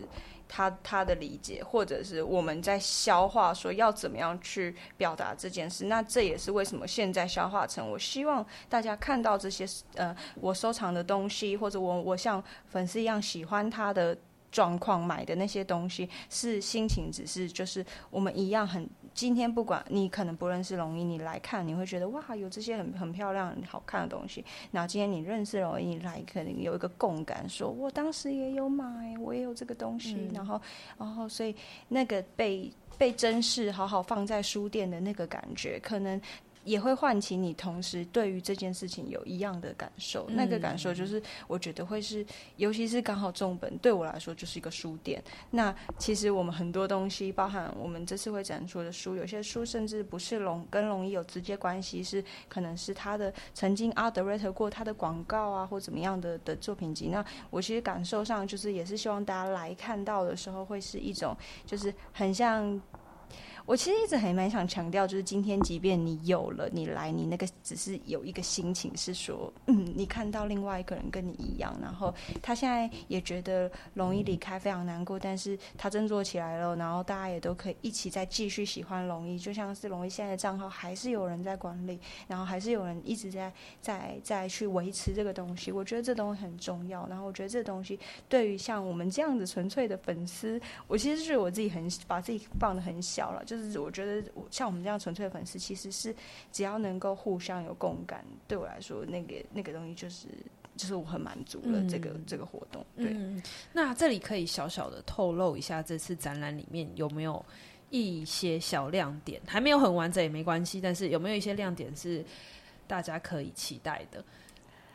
[0.54, 5.86] 他他的理解，或者是我们在消化，说要怎么样去表达这件事。
[5.86, 14.14] 那这也是为什么现在消化成，我希望大家看到这些，呃，我收藏的东西，或者我我像粉丝一样喜欢他的
[14.50, 18.86] 状况买的那些东西，是心情，只是就是我们一样很。
[19.14, 24.44] 今天不管你可能不认识龙一，你来看你会觉得哇，有这些很很漂亮、好看的东西。
[24.70, 30.14] 然后今天你认识龙一，你来可能有一个共感，说我当时也有买，我也有这个东西。
[30.14, 30.60] 嗯、然后，
[30.98, 31.54] 然后所以
[31.88, 36.20] 那个被被珍视、好好放在书店的那个感觉，可能。
[36.64, 42.24] 也会唤起你同时对于这件事情有一样的感受，嗯、那个感受就是我觉得会是，
[42.56, 45.22] 尤其是刚好重本对我来说就是一个书店。
[45.50, 57.08] 那其实我们很多东西，包含我们这次会展出的书，有些书甚至不是龙跟龙一有直接关系，是可能是他的曾经 art director 过他的广告啊，或怎么样的的作品集。
[57.08, 61.36] 那我其实感受上就是也是希望大家来看到的时候，会是一种
[61.66, 62.80] 就是很像。
[63.64, 87.98] 我其实一直还蛮想强调，就是今天，即便你有了，你来，你那个只是有一个心情是说，嗯，你看到另外一个人跟你一样，然后他现在也觉得龙一离开非常难过，但是他振作起来了，然后大家也都可以一起再继续喜欢龙一，就像是龙一现在的账号还是有人在管理，然后还是有人一直在在在去维持这个东西，我觉得这东西很重要，然后我觉得这东西
[88.28, 93.44] 对于像我们这样子纯粹的粉丝，我其实是我自己很把自己放得很小了。
[93.52, 96.14] 就是我觉得，像我们这样纯粹的粉丝，其实是
[96.50, 100.26] 只要能够互相有共感，对我来说，那个那个东西就是
[100.74, 101.86] 就是我很满足了。
[101.86, 103.08] 这个、嗯、这个活动，对。
[103.12, 107.44] 嗯、那这里可以小小的透露一下，这次展览里面有没有
[107.90, 109.38] 一些小亮点？
[109.46, 112.24] 还没有很完整也没关系，但是有没有一些亮点是
[112.86, 114.24] 大家可以期待的？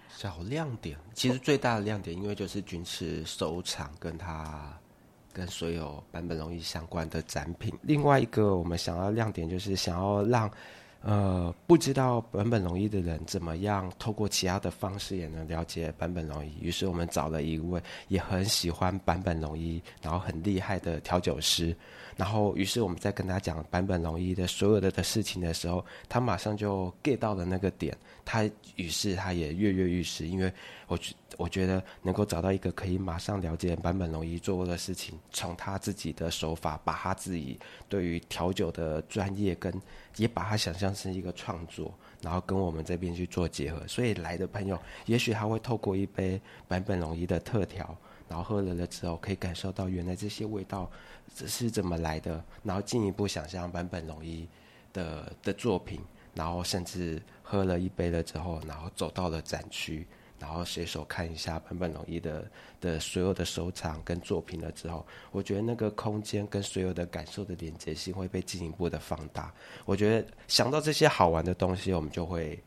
[0.10, 4.76] 小亮点，其实最大的亮点，因为就是军事收藏跟他。
[5.38, 7.72] 跟所有版本龙一相关的展品。
[7.84, 10.50] 另外一个我们想要亮点，就是想要让
[11.04, 16.52] 呃不知道版本龙一的人怎么样透过其他的方式也能了解版本龙一。
[16.60, 21.76] 于是我们找了一位也很喜欢版本龙一，然后很厉害的调酒师。
[22.16, 27.96] 然后于是我们在跟他讲版本龙一的所有的的事情的时候，他马上就 get 到了那个点。
[28.26, 28.44] 他
[28.76, 30.52] 于是他也跃跃欲试，因为
[30.88, 39.72] 我觉我觉得能够找到一个可以马上了解坂本龙一做过的事情，从他自己的手法，把他自己对于调酒的专业跟
[40.16, 43.88] 也把他想象成一个创作，然后跟我们这边去做结合。
[43.88, 47.96] 所以来的朋友，也许他会透过一杯坂本龙一的特调，
[48.28, 50.90] 然后喝了了之后，可以感受到原来这些味道
[51.36, 54.48] 是怎么来的，然后进一步想象坂本龙一
[54.92, 56.02] 的的作品。
[56.34, 60.06] 然后甚至喝了一杯了之后，然后走到了展区，
[60.40, 62.46] 然后随手看一下坂本龙一的
[62.80, 69.54] 的所有的收藏跟作品了之后，我觉得那个空间跟所有的感受的连接性会被进一步的放大。
[69.86, 72.60] 我觉得想到这些好玩的东西，我们就会，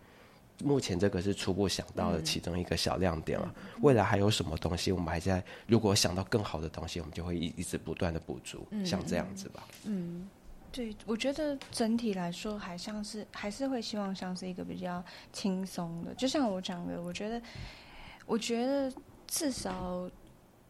[0.63, 3.55] 目前这个是初步想到的其中一个小亮点了。
[3.57, 9.63] 嗯、未来还有什么东西，我们还在，如果想到更好的东西，我们就会一一直不断的补足，嗯、像这样子吧。
[9.85, 10.29] 嗯。
[10.73, 15.03] 对，我觉得整体来说还像是还是会希望像是一个比较
[15.33, 17.43] 轻松的，就像我讲的，我觉得
[18.25, 18.93] 我觉得
[19.27, 20.09] 至少，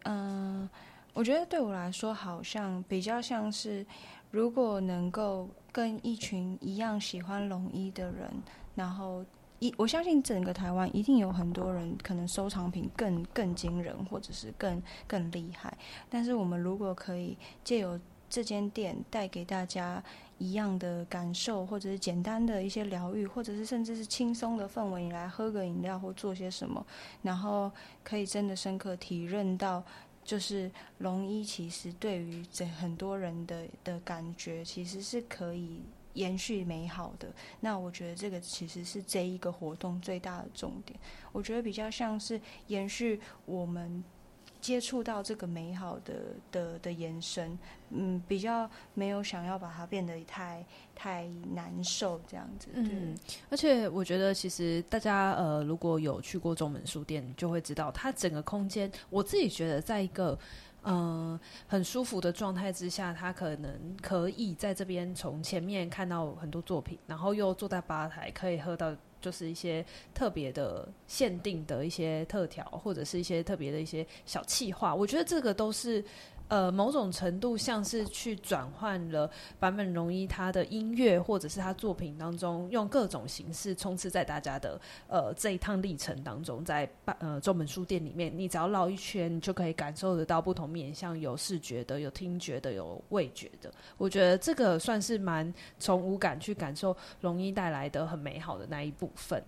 [0.04, 0.68] 嗯、
[1.12, 3.84] 我觉得对我来说，好像比较像是，
[4.30, 8.30] 如果能够跟一群一样喜欢龙一的人，
[8.74, 9.22] 然后
[9.58, 15.76] 一我相信整个台湾一定有很多人可能收藏品更更惊人，或者是更更厉害。
[16.08, 18.00] 但是我们如果可以借由
[18.30, 20.02] 这间店带给大家
[20.38, 26.86] 一样的感受，或者是简单的一些疗愈，或者是甚至是轻松的氛围，你来喝个饮料或做些什么，
[27.22, 27.70] 然后
[28.04, 29.82] 可以真的深刻体认到，
[30.24, 35.82] 就是龙一其实对于这很多人的的感觉，其实是可以
[36.14, 37.28] 延续美好的。
[37.58, 40.96] 那我觉得这个其实是这一个活动最大的重点。
[41.32, 44.04] 我觉得比较像是延续我们。
[44.60, 46.14] 接触到这个美好的
[46.52, 47.58] 的的延伸，
[47.90, 52.68] 嗯，比较没有想要把它变得太太难受这样子。
[52.74, 53.16] 嗯，
[53.48, 60.38] 而且我觉得其实大家呃，如果有去过中门书店，就会知道它整个空间，我自己觉得在一个
[60.84, 68.94] 嗯、很舒服的状态之下，它可能可以在这边从前面看到很多作品，然后又坐在吧台可以喝到。
[69.20, 76.04] 就是一些特别的限定的一些特调，或者是一些特别的一些小气话，我觉得这个都是
[76.50, 79.30] 呃某种程度像是去转换了
[79.60, 86.90] 坂本龙一他的音乐，或者是他作品当中用各种形式充斥在大家的呃这一趟历程当中，在
[87.20, 93.72] 呃中本书店里面，你只要绕一圈，你就可以感受得到不同面向，有视觉的，有听觉的，有味觉的。
[93.96, 99.40] 我觉得这个算是蛮从五感去感受龙一带来的很美好的那一部分。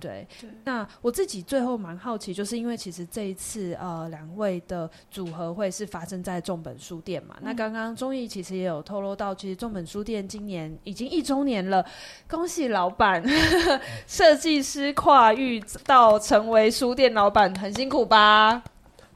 [0.00, 7.34] 对，对，那我自己最后蛮好奇，就是因为其实这一次呃两位的组合会是发生在重本书店嘛。
[7.38, 11.84] 嗯、那刚刚钟毅其实也有透露到，其实重本书店今年已经一周年了，
[12.28, 13.22] 恭喜老板
[14.06, 18.16] 设计师跨域到成为书店老板，很辛苦吧？
[18.18, 18.62] 啊、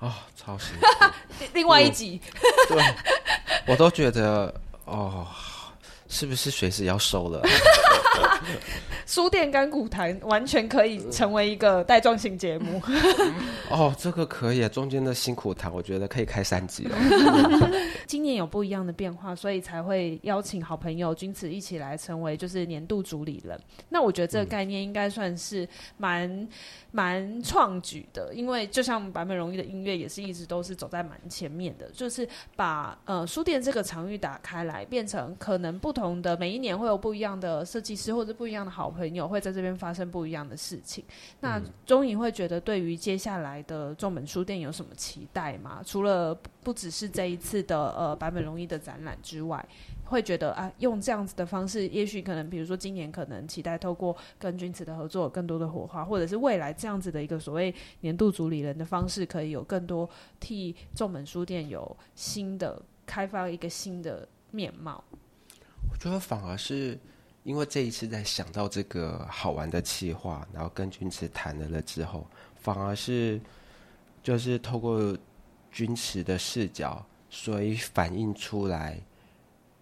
[0.01, 1.07] 哦，超辛苦。
[1.55, 2.21] 另外一集，
[2.69, 2.83] 对，
[3.67, 4.55] 我都觉得
[4.85, 5.27] 哦。
[6.09, 7.41] 是不是随时要收了？
[9.07, 12.83] 书店跟古谈完全可以成为一个带状型节目。
[13.71, 16.97] 哦，这个可以，中间的辛苦谈，我觉得可以开三集了。
[18.07, 23.59] 今年有不一样的变化，所以才会邀请好朋友君慈一起来成为就是年度主理人。
[23.89, 26.49] 那我觉得这个概念应该算是蛮
[26.91, 36.03] 蛮创举的，因为就像坂本荣一的音乐也是一直都是走在蛮前面的，就是把呃书店这个场域打开来，变成可能不同。
[36.03, 41.03] 不同的每一年会有不一样的设计师或者不一样的好朋友会在这边发生不一样的事情。
[41.41, 45.83] 那钟颖会觉得对于接下来的重本书店有什么期待吗？
[45.85, 49.67] 除了不只是这一次的呃版本容易的展览之外，
[50.05, 65.03] 会觉得啊用这样子的方式，也许可能比如说今年可能期待透过跟君子的合作有更多的火花，或者是未来这样子的一个所谓年度主理人的方式，可以有更多替重本书店有新的开发一个新的面貌。
[65.91, 66.99] 我觉得反而是
[67.45, 72.25] 因为这一次在想到这个好玩的企划，然后跟君池谈了了之后，
[72.61, 73.41] 反而是
[74.23, 75.17] 就是透过
[75.73, 78.97] 君池的视角，所以反映出来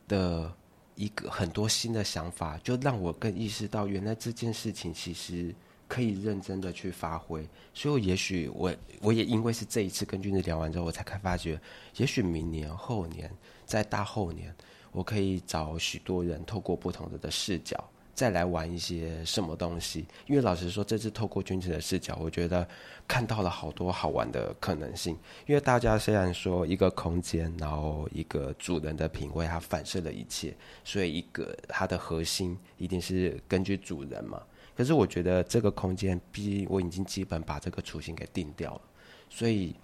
[0.09, 0.51] 的
[0.95, 5.55] 一个很多新的想法，就让我更意识到，原来这件事情其实
[5.87, 7.47] 可以认真的去发挥。
[7.75, 11.61] 所以，也许我我也因为是这一次跟君池聊完之后，我才开发觉，
[11.97, 13.31] 也许明年、后年、
[13.67, 14.55] 再大后年。
[14.93, 17.83] 我可以找许多人，透过不同的的视角，
[18.13, 20.05] 再来玩一些什么东西。
[20.27, 22.67] 因为老实说，这次透过君慈的视角，我觉得
[23.07, 25.17] 看到了好多好玩的可能性。
[25.47, 34.43] 因为大家虽然说一个空间，然后一个主人的品味，它反射了一切，所以一个它的核心一定是根据主人嘛。
[34.77, 38.81] 可是我觉得这个空间，毕竟我已经基本把这个雏形给定掉了，
[39.29, 39.75] 所以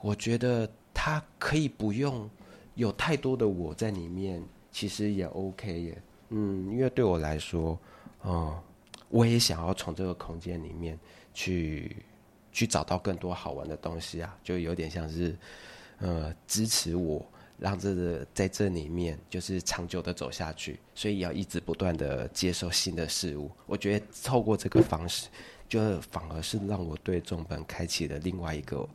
[0.00, 2.28] 我觉得它可以不用。
[2.78, 6.02] 有太多的我在里面，其实也 OK 耶。
[6.28, 7.76] 嗯，因为对我来说，
[8.24, 8.56] 嗯，
[9.08, 10.96] 我也想要从这个空间里面
[11.34, 11.96] 去
[12.52, 15.36] 去找到更多好玩的东西啊，就有点像是，
[15.98, 17.26] 呃，支持我，
[17.58, 23.50] 让这个在这里面就是长久的走下去，所以要一直不断的接受新的事物。
[23.66, 25.26] 我觉得透过这个方式，
[25.68, 28.88] 就反而是让我对中本开启了另外一个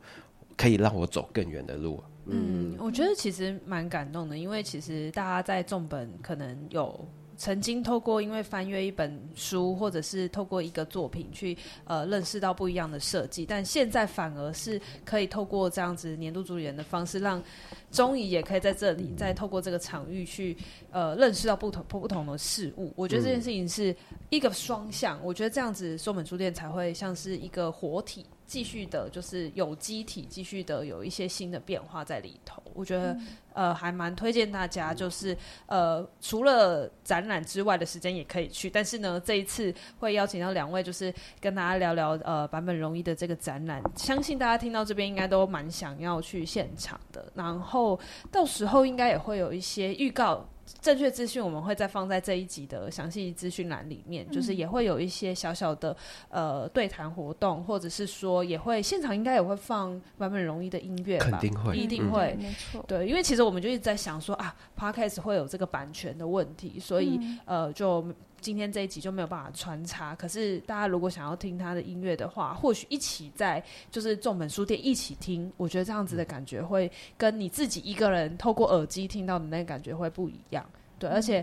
[0.56, 2.02] 可以让我走更远的路。
[2.26, 7.06] 嗯，我觉得其实蛮感动的，因为其实大家在重本可能有
[7.36, 17.42] 曾经透过因为翻阅一本书，或者是透过一个作品去呃认识到不一样的设计，但现在反而是可以透过这样子年度主理人的方式让。
[17.90, 20.56] 终于也可以在这里再透过这个场域去
[20.90, 22.92] 呃认识到不同不不同的事物。
[22.96, 23.94] 我觉得这件事情是
[24.30, 28.26] 一个双向，我觉得这样子松本书店才会像是一个活体。
[28.46, 32.62] 继续的，就是有机体，继续的有一些新的变化在里头。
[32.74, 35.36] 我觉得，嗯、呃，还蛮推荐大家，就是
[35.66, 38.68] 呃，除了展览之外的时间也可以去。
[38.68, 43.82] 但是呢，这一次会邀请到两位，就是跟大家聊聊呃版本容易的这个展览。
[43.96, 47.30] 相信大家听到这边应该都蛮想要去现场的。
[47.34, 47.98] 然后
[48.30, 50.46] 到时候应该也会有一些预告。
[50.80, 55.96] 正确资讯我们会再放在这一集的详细资讯栏里面，嗯、就是也会有一些小小的
[56.28, 62.84] 呃对谈活动，或者是说也会现场应该也会放版本容易的音乐吧，肯定会，一定会，没错。
[62.88, 68.04] 对，因为其实我们就一直在想说啊，Podcast 会有这个版权的问题，所以、嗯、呃就。
[68.44, 80.62] 今天这一集就没有办法穿插，可是大家如果想要听他的音乐的话，或许一起在就是众本书店一起听，我觉得这样子的感觉会跟你自己一个人透过耳机听到的那个感觉会不一样。
[80.98, 81.42] 对，而且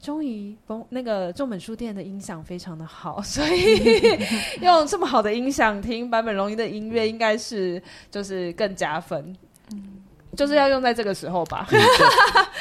[0.00, 0.56] 终于
[0.88, 4.00] 那个众本书店的音响非常的好，所以
[4.64, 9.36] 用这么好的音响听坂本龙一的音乐，应该是就是更加分。
[9.74, 10.07] 嗯。
[10.36, 11.66] 就是要用在这个时候吧，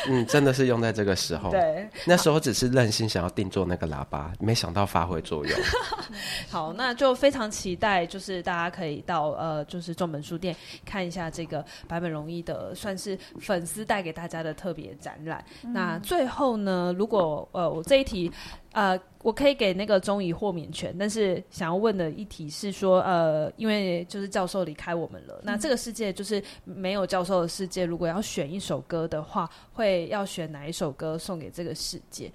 [0.08, 1.52] 嗯，真的是用在这个时候。
[1.52, 5.60] 对，那时候只是任性想要定做那个喇叭，没想到发挥作用。
[6.50, 10.56] 好，那就非常期待，就是大家可以到呃，就是重本书店
[10.86, 15.44] 看一下这个白本龙一的，算是粉丝带给大家的特别展览。
[15.64, 18.32] 嗯、那最后呢，如果呃，我这一题。
[18.78, 27.84] 呃，我可以给那个钟怡豁免权，但是想要问的一题是说，呃，因为就是教授离开我们了，嗯、那这个世界就是没有教授的世界。
[27.84, 32.32] 如果要选一首歌的话，会要选哪一首歌送给这个世界？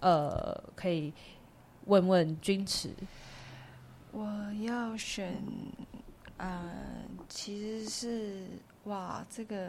[0.00, 1.10] 呃，可以
[1.86, 2.90] 问问君池。
[4.12, 4.28] 我
[4.60, 5.34] 要选，
[6.36, 6.74] 呃，
[7.26, 8.42] 其实是
[8.84, 9.68] 哇，这个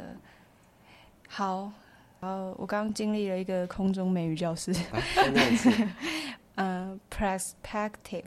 [1.30, 1.72] 好。
[2.20, 4.74] 然后我刚刚经历了一个空中美语教室，
[6.56, 8.24] 嗯， perspective，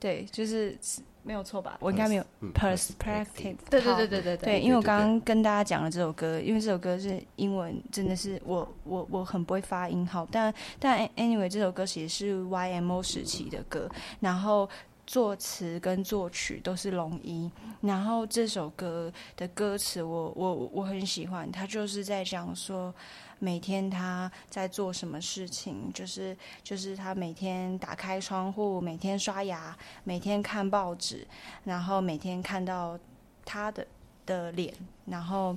[0.00, 0.74] 对，就是
[1.22, 1.76] 没有错吧？
[1.80, 2.24] 我应该没有
[2.54, 13.86] perspective，对对对对对对，因为我刚刚跟大家讲了这首歌，因为这首歌是英文，真的是我我我很不会发音好，但但 anyway 这首歌其实是 YMO 时期的歌，
[14.20, 14.66] 然后
[15.06, 17.50] 作词跟作曲都是龙一，
[17.82, 22.94] 然后这首歌的歌词我我我很喜欢，他就是在讲说。
[23.38, 25.92] 每天他在做什么事情？
[25.92, 31.26] 就是就是他每天打开窗户，每天刷牙，每天看报纸，
[31.64, 32.98] 然后每天看到
[33.44, 33.86] 他的
[34.24, 34.74] 的脸，
[35.04, 35.56] 然后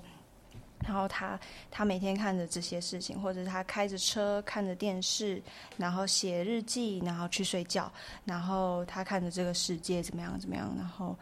[0.84, 1.40] 然后他
[1.72, 5.42] 他每天看着这些事情，或者他开着车看着电视，
[5.78, 7.92] 然后写日记，然后去睡觉，
[8.26, 11.16] 然后他看着这个世界怎么样怎么样，然后。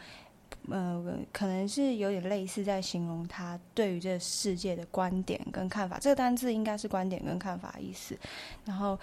[0.70, 5.98] 呃，可能是有点类似在形容他对于这世界的观点跟看法。
[6.00, 8.18] 这个单字应该是观点跟看法意思。
[8.66, 9.00] 然后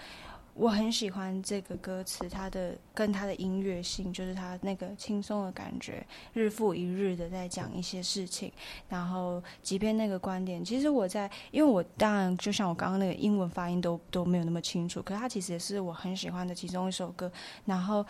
[0.53, 8.51] 我很喜欢这个歌词，它的跟它的音乐性，就是它那个轻松的感觉，日复一日的在讲一些事情。
[8.87, 17.31] 然后，即便那个观点，其实我在，因为我当然就像我刚刚那个英文发音都都没有那么清楚，可是它其实也是我很喜欢的其中一首歌。
[17.65, 18.05] 然后。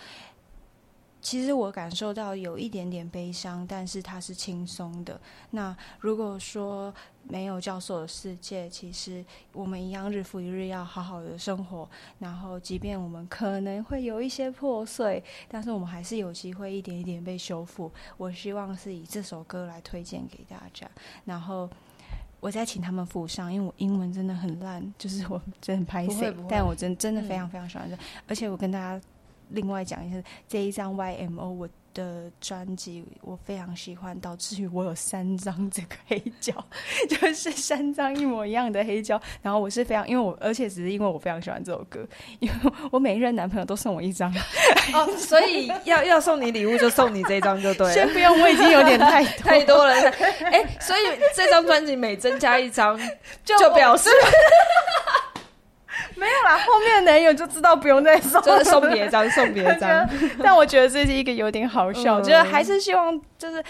[1.26, 5.20] 其实我感受到有一点点悲伤，但是它是轻松的。
[5.50, 11.90] 那如果说没有教授的世界，其实我们一样日复一日要好好的生活。
[12.20, 17.92] 然后，即便我们可能会有一些破碎，但是我们还是有机会一点一点被修复。
[18.18, 20.88] 我希望是以这首歌来推荐给大家。
[21.26, 21.68] 然后，
[22.40, 29.04] 我再请他们附上，因为我英文真的很烂，就是我真拍谢，但我真真的非常非常喜欢这，嗯、而且我跟大家。
[29.50, 30.18] 另外讲一下，
[30.48, 36.54] 这一张 YMO 我的专辑我非常喜欢，导致于我有三张这个黑胶，
[37.08, 39.20] 就是三张一模一样的黑胶。
[39.42, 42.06] 然后我是非常，因为我而且只是因为我非常喜欢这首歌，
[42.40, 44.30] 因为我每一任男朋友都送我一张，
[44.94, 47.94] 哦，所以要要送你礼物就送你这张就对了。
[47.94, 49.94] 先不用，我已经有点太多 太多了。
[49.94, 51.02] 哎、欸，所以
[51.34, 53.00] 这张专辑每增加一张
[53.46, 54.10] 就，就表示。
[56.16, 60.10] 没有啦，后面的男友就知道不用再送，就是送别张，送别张。
[60.44, 63.64] 但我觉得这是一个有点好笑，嗯、就是还是希望就是。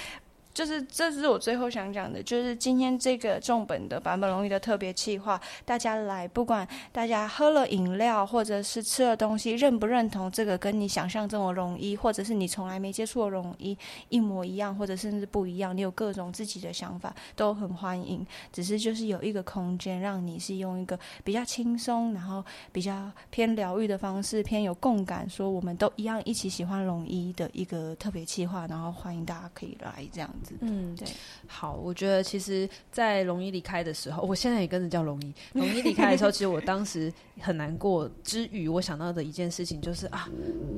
[0.55, 13.77] 就是，这是我最后想讲的，就是今天这个重本的版本龙一的特别企划，大家来，不管大家喝了饮料或者是吃了东西，认不认同这个跟你想象中的龙一，或者是你从来没接触的龙一
[14.07, 18.25] 一模一样，或者甚至不一样，你有各种自己的想法，都很欢迎。
[18.53, 22.41] 只是就是有一个空间，让你是用一个比较轻松，然后
[22.71, 30.55] 比较偏疗愈的方式，偏有共感，说我们都一样一起喜欢龙一的一个特别企划，然后欢迎大家可以来这样子。
[30.61, 31.07] 嗯，对。
[31.47, 35.33] 好，我觉得其实，在龙一离开的时候，我现在也跟着叫龙一。
[35.57, 40.29] 龙一离开的时候，其实我当时很难过之余，我想到的一件事情就是啊，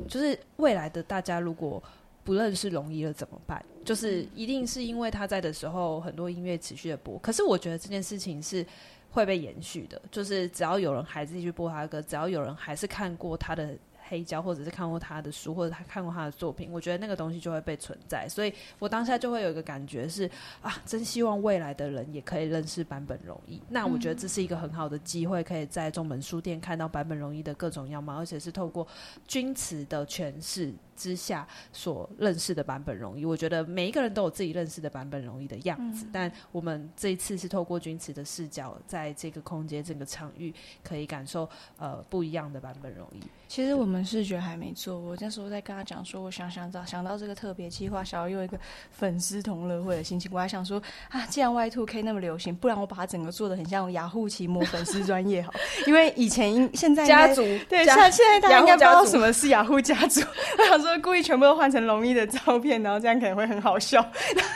[0.07, 1.83] 就是未来的大家如果
[2.23, 3.63] 不认识龙一了怎么办？
[3.83, 7.19] 就是一定是因为他在的时候，很多音乐持续的播。
[7.19, 8.65] 可是我觉得这件事情是
[9.11, 13.75] 会被延续的，就是只要有人还继续播他的歌，只要有人还是看过他的。
[14.09, 18.27] 黑胶，或者是看过他的书，或者他看过他的作品，我觉得那个东西就会被存在。
[18.29, 20.29] 所以我当下就会有一个感觉是
[20.61, 23.61] 啊，真希望未来的人也可以认识版本容易。
[23.69, 28.87] 那我觉得这是一个很好的机会，可以在中门书店看到版本容易的各种样貌，而且是透过
[29.27, 33.23] 钧词的诠释之下所认识的版本容易。
[33.23, 43.21] 我觉得每一个人都有自己认识的版本容易的样子，嗯、但我们这一次是透过君慈的视角，在这个空间、这个场域，可以感受呃不一样的版本容易。
[43.47, 48.59] 其实我们视觉还没做，我那时候在跟他讲说，我想想到想到这个特别计划，想要用一个
[48.91, 55.53] 粉丝同乐会的心情，我还想说啊，既然 Y Two K 那么流行，不然我把它整个做的很像雅虎奇摩粉丝专业好，
[55.85, 60.21] 因为以前现在家族对，像现在大家应该不知道什么是雅虎家族，
[60.57, 64.01] 我想说故意全部都换成龙一的照片，然后这样可能会很好笑，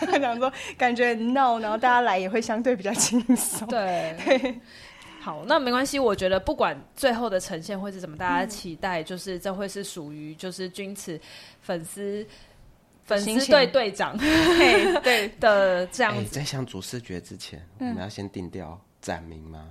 [0.02, 4.56] 然 后想说感觉很闹，然后大家来也会相对比较轻松， 对。
[5.20, 6.00] 好，那没关系。
[6.00, 11.20] 我觉得不管最后的呈现会是怎么，大家期待就是这会是属于就是君慈
[11.62, 12.26] 粉丝
[13.06, 16.32] 粉丝队队长对的这样子。
[16.32, 19.70] 在想主视觉之前，我们要先定掉展名吗？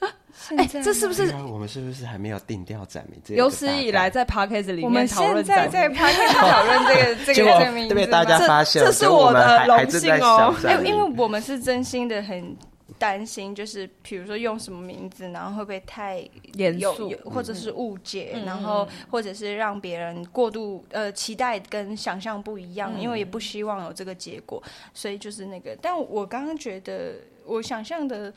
[0.56, 3.20] 哎，这是不是我们是不是还没有定调展名？
[3.36, 6.86] 有史以来在 Podcast 里面我们现在在 Podcast 讨论
[7.24, 10.54] 这个这个名字，被大家发现，这是我的荣幸哦。
[10.82, 12.56] 因因为我们是真心的很。
[12.98, 16.22] 担心就是，比如说用什么名字，然后会不会太
[16.52, 24.62] 严肃，或者是误解，嗯、然后或者是让别人过度呃期待跟想象不一样，嗯、因为也不希望有这个结果，
[24.92, 25.74] 所以就是那个。
[25.80, 27.14] 但我刚刚觉得，
[27.46, 28.30] 我想象的。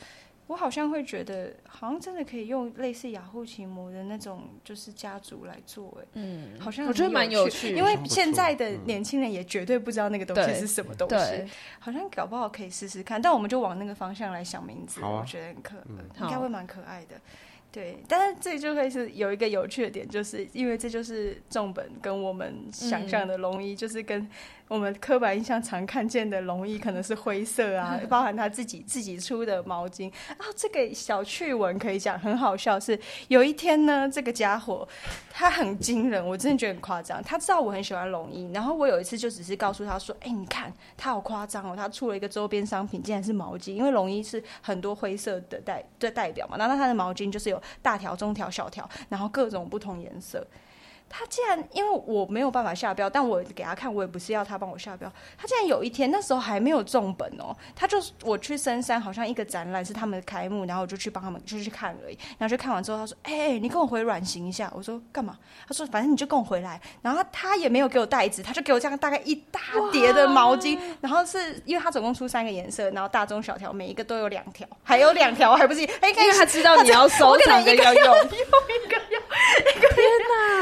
[0.48, 15.76] 我好像会觉得，好像真的可以用类似雅虎奇摩的那种，就是家族来做，哎，嗯，好像我觉得蛮有趣，因为现在的年轻人也绝对不知道那个东西是什么东西，好像搞不好可以试试看，但我们就往那个方向来想名字，我觉得很可，
[16.22, 17.16] 应该会蛮可爱的。
[17.72, 24.30] 对，但是这就会是有一个有趣的点，就是因为这就是重本跟我们想象的龙一，就是跟。
[24.74, 30.46] 我们刻板印象常看见的龙衣可能是灰色啊， 包含他自己自己出的毛巾啊。
[30.56, 34.88] 这个小趣闻可以讲，很好笑是，有一天呢，这个家伙
[35.30, 37.22] 他很惊人，我真的觉得很夸张。
[37.22, 43.74] 他知道我很喜欢龙衣，然后我有一次就只是告诉他说：“哎，你看他好夸张哦，他出了一个周边商品，竟然是毛巾。
[43.74, 50.44] 因为龙衣是很多灰色的代的代表嘛，然后他的毛巾就是有大条、中条、小条，然后各种不同颜色。”
[51.16, 55.12] 他竟然因为我没有办法下标，但我给他看，我也不是要他帮我下标。
[55.38, 62.18] 他竟然有一天那时候还没有重本哦，他就我去深山，好像一个展览是他们的开幕，然后我就去帮他们就去看而已。
[62.40, 65.38] 然后就看完之后，他说：“哎、欸，你跟我回软行一下。”我说：“干嘛？”
[65.70, 69.60] 他说：“反正你就跟我回来。”然后他，也没有给我袋子，他就给我这样大概一大
[69.92, 75.84] 叠的毛巾，然后是因为他总共出三个颜色，然后大中小条每一个都有两条，还有两条还不是？
[76.02, 80.04] 哎，因为他知道你要收藏的要用， 用一个要一个天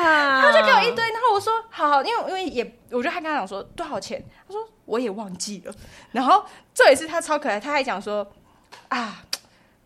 [0.04, 0.40] 哪！
[0.41, 5.73] 他就给我一堆，然后我说好，好，因为因为也，我就还跟他讲说多少钱，他说我也忘记了。
[6.11, 8.25] 然后这也是他超可爱，他还讲说
[8.89, 9.23] 啊，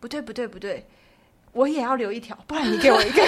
[0.00, 0.86] 不对不对不对，
[1.52, 3.22] 我也要留一条，不然你给我一个。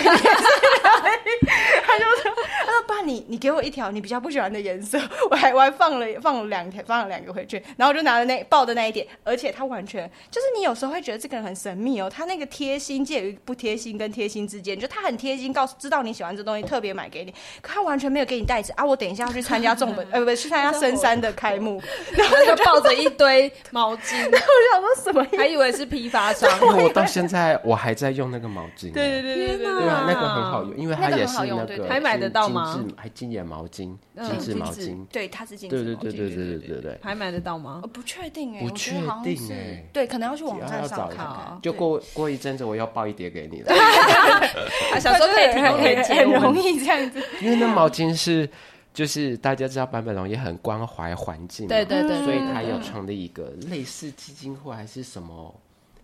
[1.86, 2.32] 他就说
[2.66, 4.98] ：“他说爸，你你给我一条你比较不喜欢的颜色，
[5.30, 18.84] 我还我还放了放了两条，放了两个回去，然后我就拿了那抱的那一点，而且他完全就是你有时候会觉得这个人很神秘哦，他那个贴心介于不贴心跟贴心之间，就他很贴心，告诉知道你喜欢这东西，特别买给你，可他完全没有给你袋子啊！
[18.84, 21.80] 我等一下要去参加重本，呃不不，去参加深山的开幕，
[22.12, 25.26] 然后就抱着一堆毛巾， 然后我想说什么？
[25.38, 32.84] 还以为是批发商，我到现在我还在用那个毛巾，对对对对对，对啊，那个很好用，因为它也是那个。”还买得到吗？
[32.96, 37.82] 还金眼毛巾，精致毛巾，对，它是精致对对对对对对对还买得到吗？
[37.92, 38.92] 不确定哎，不确
[39.22, 41.58] 定哎，对，可能要去网站上看。
[41.62, 43.72] 就过过一阵子，我要抱一叠给你了。
[45.00, 48.48] 想说可以很很容易这样子，因为那毛巾是，
[48.92, 55.54] 就是大家知道坂本龙也很关怀环境，对对对，所以他有创立一个类似基金会还是什么，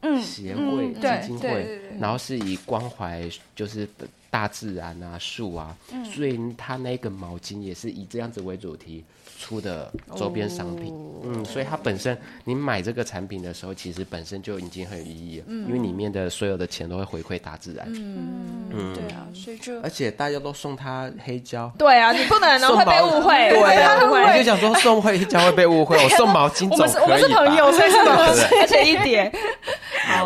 [0.02, 3.22] 嗯，协会基金会，然后是以关怀
[3.54, 3.88] 就是。
[4.34, 9.04] 大自然啊、树啊，嗯、所以它那个毛巾也是以这样子为主题
[9.40, 10.92] 出的周边商品。
[10.92, 17.86] 哦、嗯，所以它本身你买这个产品的时候，其实本身就已经很有意义了，嗯、因为里面的所有的钱都会回馈大自然。
[17.90, 21.70] 嗯，嗯对啊，所以就而且大家都送他黑胶。
[21.78, 23.50] 对啊，你不能会被误会。
[23.50, 27.02] 对啊，我就想说送黑胶会被误会，我送毛巾 总可以吧？
[27.02, 27.98] 我们是朋友，所以是
[28.58, 29.32] 而且一点。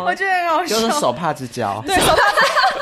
[0.03, 1.79] 我觉得很好笑，就是手帕之交。
[1.85, 2.78] 对，手帕之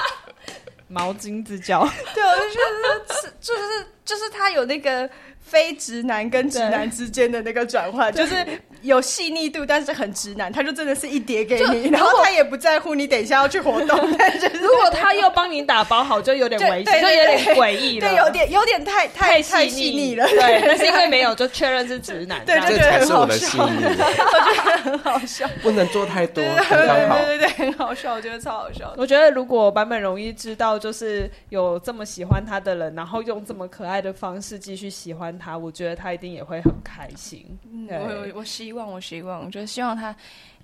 [0.88, 1.88] 毛巾之交。
[2.14, 5.10] 对，我就觉得是，就是，就是他有那个。
[5.40, 8.46] 非直男跟直男之间的那个转换，就是
[8.82, 13.98] 有细腻度，但是很直男，他就真的是一叠给你，然后他也不在乎你等一下要去活动。
[14.62, 20.28] 如果他又帮你打包好，就有点 危险，就有点诡异了，对，有点有点太太太细腻了。
[20.28, 23.64] 对，但是因为没有，就确认是直男，对，就觉得很好笑。
[23.68, 28.94] 我觉得很好笑，不能做太多，对对对，很好笑，我觉得超好笑。
[28.98, 35.38] 我觉得如果版本容易知道，就是有这么喜欢他的人，然后用这么可爱的方式继续喜欢。
[35.38, 37.46] 他，我觉得他一定也会很开心。
[37.88, 40.16] 对我我希望，我希望，我就希望他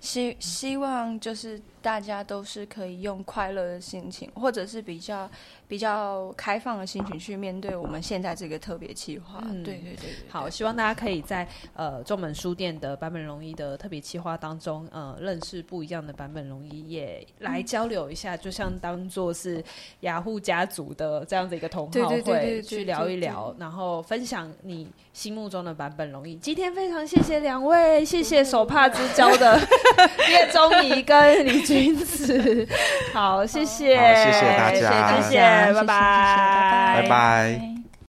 [0.04, 5.28] 希希望就是大家都是可以用快乐的心情，或者是比较。
[5.66, 10.10] 比较开放的心情去面对我们现在这个特别企划，嗯、对，对对对。
[10.28, 19.64] 好，希望大家可以在呃中本书店的版本龙一的特别企划当中，呃，认识不一样的版本龙一，也来交流一下，嗯、就像当做是
[20.00, 26.36] 雅虎家族的这样子一个同好会，去聊一聊，然后分享你心目中的版本龙一。
[26.36, 29.58] 今天非常谢谢两位，谢谢手帕之交的
[30.30, 32.66] 叶宗仪跟李君子。
[33.12, 35.40] 好，谢谢，谢谢大家，谢谢。
[35.74, 37.74] 拜拜，拜拜。